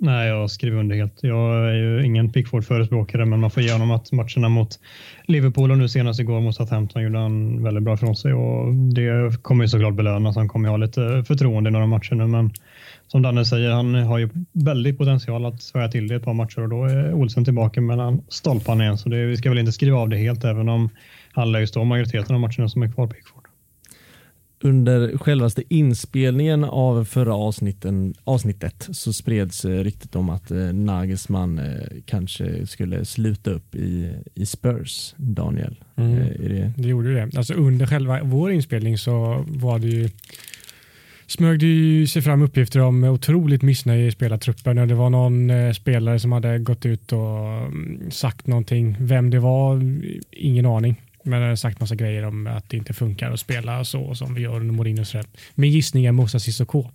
[0.00, 1.18] Nej, jag skriver under helt.
[1.22, 4.68] Jag är ju ingen Pickford-förespråkare, men man får ge honom att matcherna mot
[5.26, 9.42] Liverpool och nu senast igår mot Southampton gjorde han väldigt bra från sig och det
[9.42, 10.36] kommer ju såklart belönas.
[10.36, 12.50] Han kommer ju ha lite förtroende i några matcher nu, men
[13.06, 16.62] som Danne säger, han har ju väldigt potential att svära till det ett par matcher
[16.62, 18.98] och då är Olsen tillbaka mellan stolparna igen.
[18.98, 20.90] Så det, vi ska väl inte skriva av det helt, även om
[21.32, 23.27] han lär ju stå majoriteten av matcherna som är kvar Pickford.
[24.60, 31.58] Under självaste inspelningen av förra avsnitten, avsnittet så spreds eh, ryktet om att eh, Nagelsmann
[31.58, 31.64] eh,
[32.06, 35.76] kanske skulle sluta upp i, i Spurs, Daniel.
[35.96, 36.18] Mm.
[36.18, 37.30] Är det, Det gjorde det.
[37.36, 40.08] Alltså under själva vår inspelning så var det ju
[41.26, 45.74] smög det ju sig fram uppgifter om otroligt missnöje i spelartruppen och det var någon
[45.74, 48.96] spelare som hade gått ut och mm, sagt någonting.
[49.00, 49.82] Vem det var,
[50.30, 50.96] ingen aning.
[51.28, 54.42] Men hade sagt massa grejer om att det inte funkar att spela så som vi
[54.42, 55.04] gör under Mourinho.
[55.54, 56.78] Min gissning är Moussa Sissoko.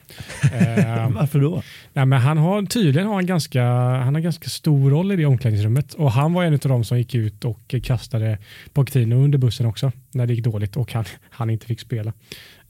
[0.54, 1.64] eh, Varför då?
[1.94, 5.26] Nej, men han har tydligen har han ganska, han har ganska stor roll i det
[5.26, 8.38] omklädningsrummet och han var en av de som gick ut och kastade
[8.74, 12.14] Pochettino under bussen också när det gick dåligt och han, han inte fick spela.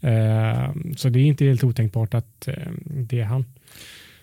[0.01, 2.53] Eh, så det är inte helt otänkbart att eh,
[2.85, 3.45] det är han.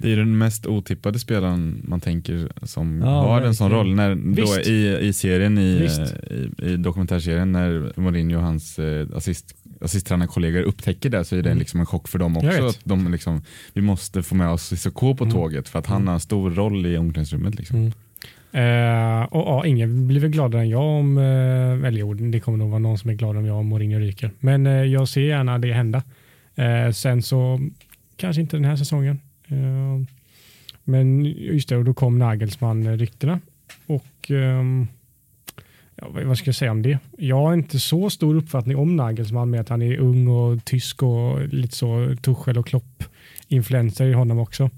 [0.02, 3.94] Det är den mest otippade spelaren man tänker som Ja, har en sån roll.
[3.94, 6.00] När, då i, I serien, i, Visst.
[6.30, 11.50] i, i dokumentärserien när Mourinho och hans eh, assist, assisttränarkollegor upptäcker det så är det
[11.50, 11.58] Mm.
[11.58, 12.66] liksom en chock för dem också.
[12.66, 13.42] Att de liksom,
[13.72, 15.34] vi måste få med oss Cissoko på Mm.
[15.36, 16.06] tåget för att han Mm.
[16.08, 17.54] har en stor roll i omklädningsrummet.
[17.54, 17.76] Liksom.
[17.76, 17.92] Mm.
[18.52, 22.58] Eh, och ja, ingen blir väl gladare än jag om, eh, eller jo, det kommer
[22.58, 24.30] nog vara någon som är gladare om jag om Mourinho ryker.
[24.40, 26.02] Men eh, jag ser gärna det hända.
[26.54, 27.60] Eh, sen så
[28.16, 29.20] kanske inte den här säsongen.
[29.50, 30.00] Eh,
[30.84, 33.40] men just det, och då kom Nagelsmann-ryktena.
[33.86, 34.86] Och ehm,
[35.96, 36.98] ja, vad- ska jag säga om det?
[37.18, 41.02] Jag har inte så stor uppfattning om Nagelsmann med att han är ung och tysk
[41.02, 44.70] och lite så Tuchel och Klopp-influenser i honom också.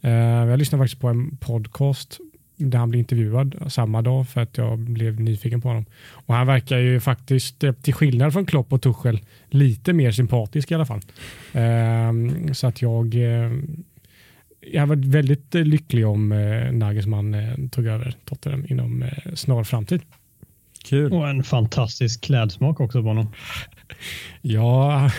[0.00, 2.18] Eh, jag lyssnade faktiskt på en podcast
[2.60, 5.84] där han blev intervjuad samma dag för att jag blev nyfiken på honom.
[6.10, 9.20] Och han verkar ju faktiskt, eh, till skillnad från Klopp och Tuchel,
[9.50, 11.00] lite mer sympatisk i alla fall.
[11.52, 13.14] Ehm, så att jag,
[14.60, 19.34] jag har varit väldigt eh, lycklig om eh, Nagelsmann eh, tog över Tottenham inom eh,
[19.34, 20.02] snar framtid.
[20.84, 21.12] Kul.
[21.12, 23.32] Och en fantastisk klädsmak också på honom.
[24.42, 25.10] Ja,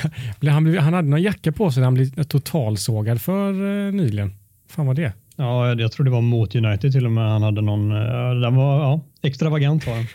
[0.42, 4.34] han, blev, han hade någon jacka på sig när han blev totalsågad för eh, nyligen.
[4.68, 5.14] Fan var det?
[5.36, 7.30] Ja, jag tror det var mot United till och med.
[7.30, 10.08] Han hade någon, eh, den var ja, extravagant var den.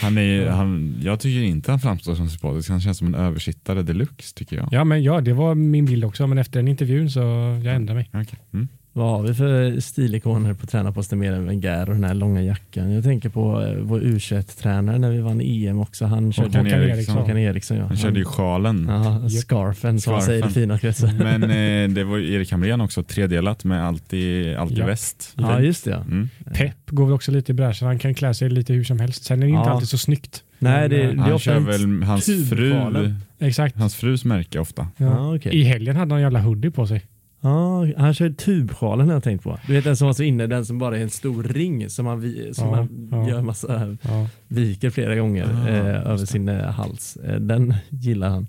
[0.00, 3.82] Han är, han, jag tycker inte han framstår som sympatisk, han känns som en översittare
[3.82, 4.68] deluxe tycker jag.
[4.70, 7.20] Ja, men ja, det var min bild också, men efter den intervjun så
[7.64, 8.10] jag ändrade mig.
[8.12, 8.38] Okej.
[8.52, 8.68] Mm.
[8.96, 12.90] Vad har vi för stilikoner på tränarposten mer än Wenger och den här långa jackan?
[12.92, 16.04] Jag tänker på eh, vår U21-tränare när vi vann EM också.
[16.06, 17.16] Han körde Håkan Håkan Eriksson.
[17.16, 17.76] Håkan Eriksson.
[17.76, 17.86] Ja.
[17.86, 18.86] Han körde ju sjalen.
[18.88, 21.12] Ja, scarfen som man säger i fina kretsar.
[21.18, 24.86] Men eh, det var ju Erik Hamrén också, tredelat med allt i, allt i Ja.
[24.86, 25.32] väst.
[25.36, 25.90] Ja, just det.
[25.90, 26.00] ja.
[26.00, 26.28] Mm.
[26.54, 27.86] Pep går väl också lite i bräschen.
[27.88, 29.24] Han kan klä sig lite hur som helst.
[29.24, 29.74] Sen är det inte Ja.
[29.74, 30.42] alltid så snyggt.
[30.58, 33.14] Nej, det, Men, det är Han kör väl hans fru.
[33.38, 33.76] Exakt.
[33.76, 34.88] hans frus märke ofta.
[34.96, 35.04] Ja.
[35.06, 35.54] Ja, okej.
[35.56, 37.02] I helgen hade han en jävla hoodie på sig.
[37.46, 39.58] Ja, han kör tubsjalen har jag tänkt på.
[39.66, 42.04] Du vet den som var så inne, den som bara är en stor ring som
[42.04, 43.28] man, vi- som Ja, man ja.
[43.28, 44.26] gör massa, Ja.
[44.48, 47.16] viker flera gånger Ah, eh, över sin eh, hals.
[47.16, 48.46] Eh, den gillar han.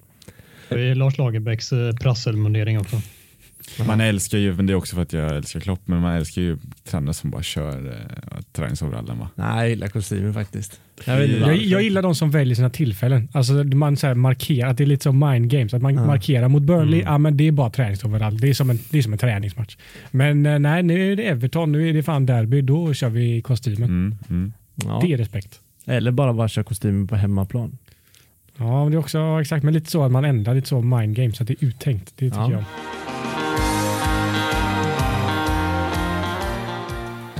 [0.69, 2.95] Det är Lars Lagerbäcks eh, prasselmundering också.
[3.87, 6.41] Man älskar ju, men det är också för att jag älskar Klopp, men man älskar
[6.41, 9.29] ju tränare som bara kör eh, träningsoverallen va?
[9.35, 10.79] Nej, jag gillar kostymen faktiskt.
[11.05, 13.27] Jag, Jag, jag gillar de som väljer sina tillfällen.
[13.31, 15.73] Alltså man så här markerar, att det är lite som mind games.
[15.73, 16.05] Att man Ja.
[16.05, 17.11] markerar mot Burnley, Mm.
[17.13, 18.37] ja men det är bara träningsoverall.
[18.37, 19.77] Det är som en, det är som en träningsmatch.
[20.11, 23.41] Men eh, nej, nu är det Everton, nu är det fan derby, då kör vi
[23.41, 23.89] kostymen.
[23.89, 24.53] Mm, mm.
[24.75, 24.99] ja.
[25.03, 25.59] Det är respekt.
[25.85, 27.77] Eller bara bara köra kostymen på hemmaplan.
[28.57, 31.15] Ja, men det är också exakt, men lite så att man ändrar lite så mind
[31.15, 32.13] games, så att det är uttänkt.
[32.15, 32.51] Det tycker Ja.
[32.51, 32.63] jag.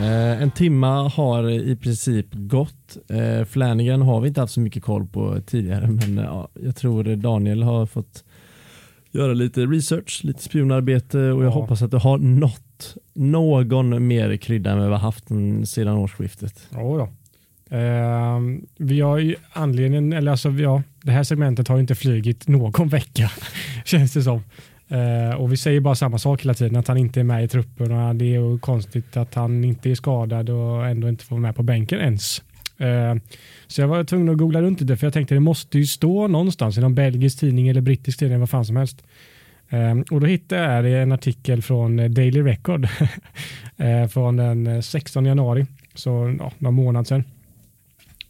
[0.05, 2.97] Eh, en timma har i princip gått.
[3.09, 6.75] Eh, Flanagan har vi inte haft så mycket koll på tidigare men eh, ja, jag
[6.75, 8.23] tror Daniel har fått
[9.11, 11.49] göra lite research, lite spionarbete och jag Ja.
[11.49, 15.25] hoppas att du har nått någon mer krydda än vad vi har haft
[15.65, 16.67] sedan årsskiftet.
[16.73, 17.09] Jo då.
[17.75, 22.89] Ehm, vi har ju anledningen, eller alltså ja, det här segmentet har inte flygit någon
[22.89, 23.31] vecka
[23.85, 24.41] känns det som.
[24.87, 27.47] Eh, och vi säger bara samma sak hela tiden, att han inte är med i
[27.47, 31.35] truppen och det är ju konstigt att han inte är skadad och ändå inte får
[31.35, 32.43] vara med på bänken ens.
[32.77, 33.15] Eh,
[33.67, 36.27] så jag var tvungen att googla runt lite för jag tänkte det måste ju stå
[36.27, 39.03] någonstans i någon belgisk tidning eller brittisk tidning, vad fan som helst.
[39.69, 42.87] Eh, och då hittade jag en artikel från eh, Daily Record
[43.77, 47.23] eh, från den eh, 16 januari, så ja, någon månad sedan.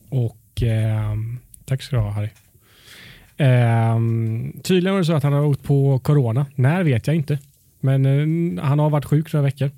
[0.09, 1.15] Och eh,
[1.65, 2.29] tack ska du ha Harry.
[3.37, 3.99] Eh,
[4.63, 6.45] tydligen var det så att han har åkt på corona.
[6.55, 7.39] När vet jag inte.
[7.79, 9.71] Men eh, han har varit sjuk några veckor.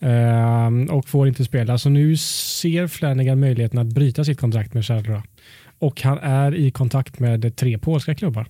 [0.00, 1.78] Eh, och får inte spela.
[1.78, 5.22] Så nu ser Flanagan möjligheten att bryta sitt kontrakt med Charleroi.
[5.78, 8.46] Och han är i kontakt med tre polska klubbar.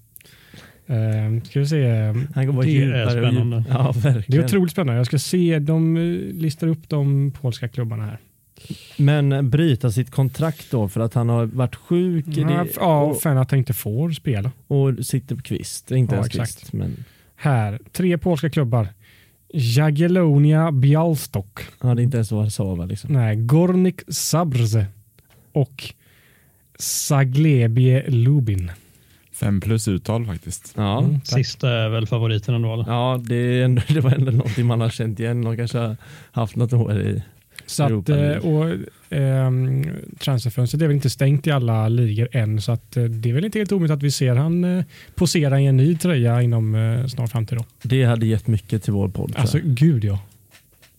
[0.90, 1.86] Uh, ska vi se.
[2.34, 3.56] Han går bara Det är djupare och spännande.
[3.56, 3.74] djupare.
[3.78, 4.44] Ja, Det är verkligen.
[4.44, 4.98] otroligt spännande.
[4.98, 5.58] Jag ska se.
[5.58, 6.02] De eh,
[6.34, 8.18] listar upp de polska klubbarna här.
[8.96, 13.36] Men bryta sitt kontrakt då för att han har varit sjuk Ja, ja, och, för
[13.36, 14.50] att han inte får spela.
[14.66, 15.90] och sitter på kvist.
[15.90, 16.58] Inte Ja, ens exakt.
[16.60, 16.72] kvist.
[16.72, 17.04] Men,
[17.36, 18.88] Här, tre polska klubbar.
[19.52, 21.60] Jagiellonia Bialstok.
[21.82, 23.12] ja, det är inte ens Warszawa liksom.
[23.12, 24.86] Nej, Gornik Zabrze
[25.52, 25.94] och
[26.78, 28.70] Zaglebie Lubin.
[29.32, 30.72] Fem plus uttal faktiskt.
[30.76, 31.20] Ja, Mm.
[31.24, 32.74] Sista är väl favoriten ändå.
[32.74, 32.84] Eller?
[32.88, 35.42] ja det, är ändå, det var ändå någonting man har känt igen.
[35.42, 35.96] De kanske har
[36.32, 37.22] haft något år i.
[37.66, 38.70] Så att, eh, och,
[39.10, 39.86] ehm,
[40.18, 43.44] transferfönstret är väl inte stängt i alla ligor än så att, eh, det är väl
[43.44, 44.84] inte helt omöjligt att vi ser han eh,
[45.14, 47.58] posera i en ny tröja inom eh, snar framtid.
[47.58, 47.64] Då.
[47.82, 49.32] Det hade gett mycket till vår podd.
[49.36, 50.18] Alltså gud ja.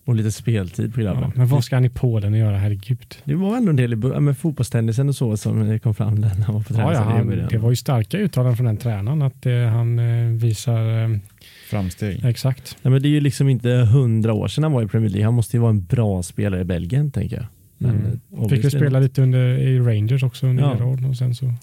[0.06, 1.22] Och lite speltid på grabben.
[1.22, 1.32] ja.
[1.34, 2.56] Men vad ska han i Polen göra?
[2.56, 3.16] Herregud.
[3.24, 6.28] Det var ändå en del i ja, men fotbollstennisen och så som kom fram när
[6.28, 9.22] han var på Ja, ja, i han, det var ju starka uttalanden från den tränaren
[9.22, 11.18] att eh, han eh, visar eh,
[11.66, 12.24] Framsteg.
[12.24, 12.76] exakt.
[12.82, 15.24] Nej, men det är ju liksom inte hundra år sedan han var i Premier League.
[15.24, 17.46] Han måste ju vara en bra spelare i Belgien tänker jag.
[17.78, 18.48] Men, Mm.
[18.48, 20.68] Fick ju spela lite under, i Rangers också under Ja.
[20.74, 21.54] några år och sen så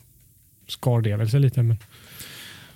[0.68, 1.64] skar det väl sig lite.
[1.64, 1.78] Men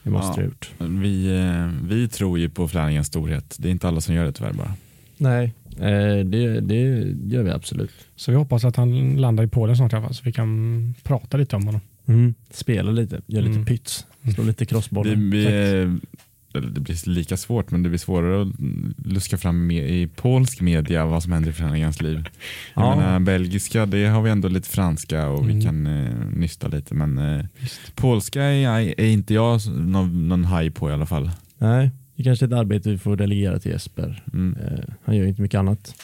[0.03, 0.45] Det måste Ja.
[0.45, 0.71] gjort.
[0.77, 3.55] Vi, eh, vi tror ju på Flanagans storhet.
[3.59, 4.73] Det är inte alla som gör det tyvärr bara.
[5.17, 6.75] Nej, eh, det, det
[7.27, 7.91] gör vi absolut.
[8.15, 10.93] Så vi hoppas att han landar i Polen snart i alla fall så vi kan
[11.03, 11.81] prata lite om honom.
[12.05, 12.33] Mm.
[12.51, 13.65] Spela lite, gör lite Mm.
[13.65, 14.05] pyts,
[14.35, 15.15] slå lite crossbollar.
[15.15, 16.05] Vi, vi, exakt.
[16.57, 18.47] Eller det blir lika svårt men det blir svårare att
[19.05, 22.23] luska fram med, i polsk media vad som händer i Flanagans liv.
[22.75, 22.95] Jag Ja.
[22.95, 25.55] menar, belgiska det har vi ändå lite franska och Mm.
[25.57, 27.45] vi kan eh, nysta lite men eh,
[27.95, 31.31] polska är, är inte jag någon, någon haj på i alla fall.
[31.57, 34.23] Nej, det är kanske är ett arbete vi får delegera till Jesper.
[34.33, 34.57] Mm.
[34.63, 35.95] Eh, han gör ju inte mycket annat.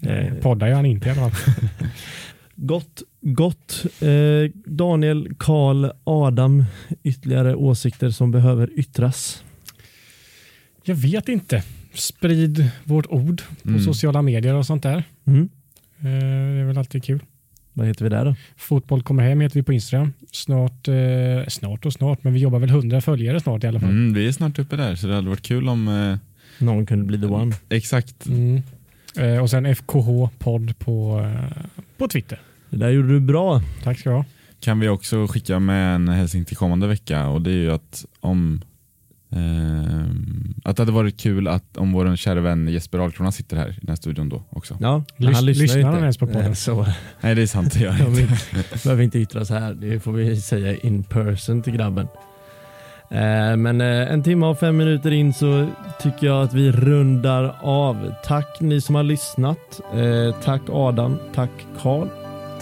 [0.00, 1.54] Eh, Poddar gör han inte i alla fall.
[2.62, 3.84] Gott, gott.
[4.00, 6.64] Eh, Daniel, Karl, Adam,
[7.02, 9.44] ytterligare åsikter som behöver yttras.
[10.84, 11.62] Jag vet inte.
[11.94, 13.80] Sprid vårt ord på Mm.
[13.80, 15.04] sociala medier och sånt där.
[15.26, 15.48] Mm.
[15.98, 17.20] Eh, det är väl alltid kul.
[17.72, 18.34] Vad heter vi där då?
[18.56, 20.12] Fotboll kommer hem heter vi på Instagram.
[20.32, 20.94] Snart, eh,
[21.48, 23.90] snart och snart, men vi jobbar väl 100 följare snart i alla fall.
[23.90, 26.16] Mm, vi är snart uppe där så det hade varit kul om eh,
[26.64, 27.54] Någon kunde bli the one.
[27.68, 28.62] exakt Mm.
[29.18, 31.62] Eh, och sen FKH podd på, eh,
[31.98, 32.40] på Twitter.
[32.70, 33.62] Det där gjorde du bra.
[33.82, 34.24] Tack ska du ha.
[34.60, 38.04] kan vi också skicka med en hälsning till kommande vecka och det är ju att
[38.20, 38.62] om
[39.32, 40.04] eh,
[40.64, 43.74] att det hade varit kul att om vår kära vän Jesper Ahlkrona sitter här i
[43.80, 44.76] den här studion då också.
[44.80, 46.02] Ja, Lys- han lyssnar, lyssnar han inte.
[46.02, 46.46] ens på podden?
[46.46, 46.86] Eh, Så
[47.20, 48.20] Nej det är sant, det gör jag inte.
[48.20, 49.74] vill- behöver inte yttras här.
[49.74, 52.08] Det får vi säga in person till grabben.
[53.10, 55.68] Eh, Men eh, en timme och fem minuter in så
[56.02, 58.12] tycker jag att vi rundar av.
[58.24, 59.80] Tack ni som har lyssnat.
[59.94, 61.50] Eh, Tack Adam, tack
[61.82, 62.08] Karl,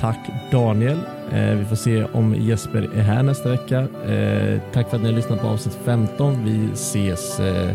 [0.01, 0.19] tack
[0.53, 0.99] Daniel.
[1.33, 3.81] Eh, Vi får se om Jesper är här nästa vecka.
[4.09, 6.45] Eh, Tack för att ni har lyssnat på avsnitt 15.
[6.45, 7.71] Vi ses eh,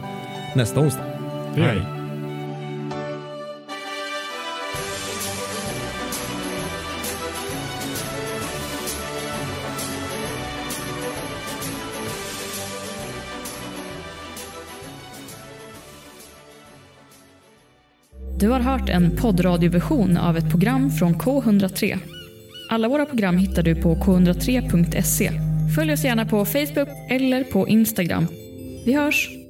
[0.56, 1.04] nästa onsdag.
[1.56, 1.62] Vi.
[18.40, 22.00] Du har hört en poddradioversion av ett program från K103.
[22.74, 25.32] Alla våra program hittar du på k103.se.
[25.76, 28.28] Följ oss gärna på Facebook eller på Instagram.
[28.86, 29.43] Vi hörs!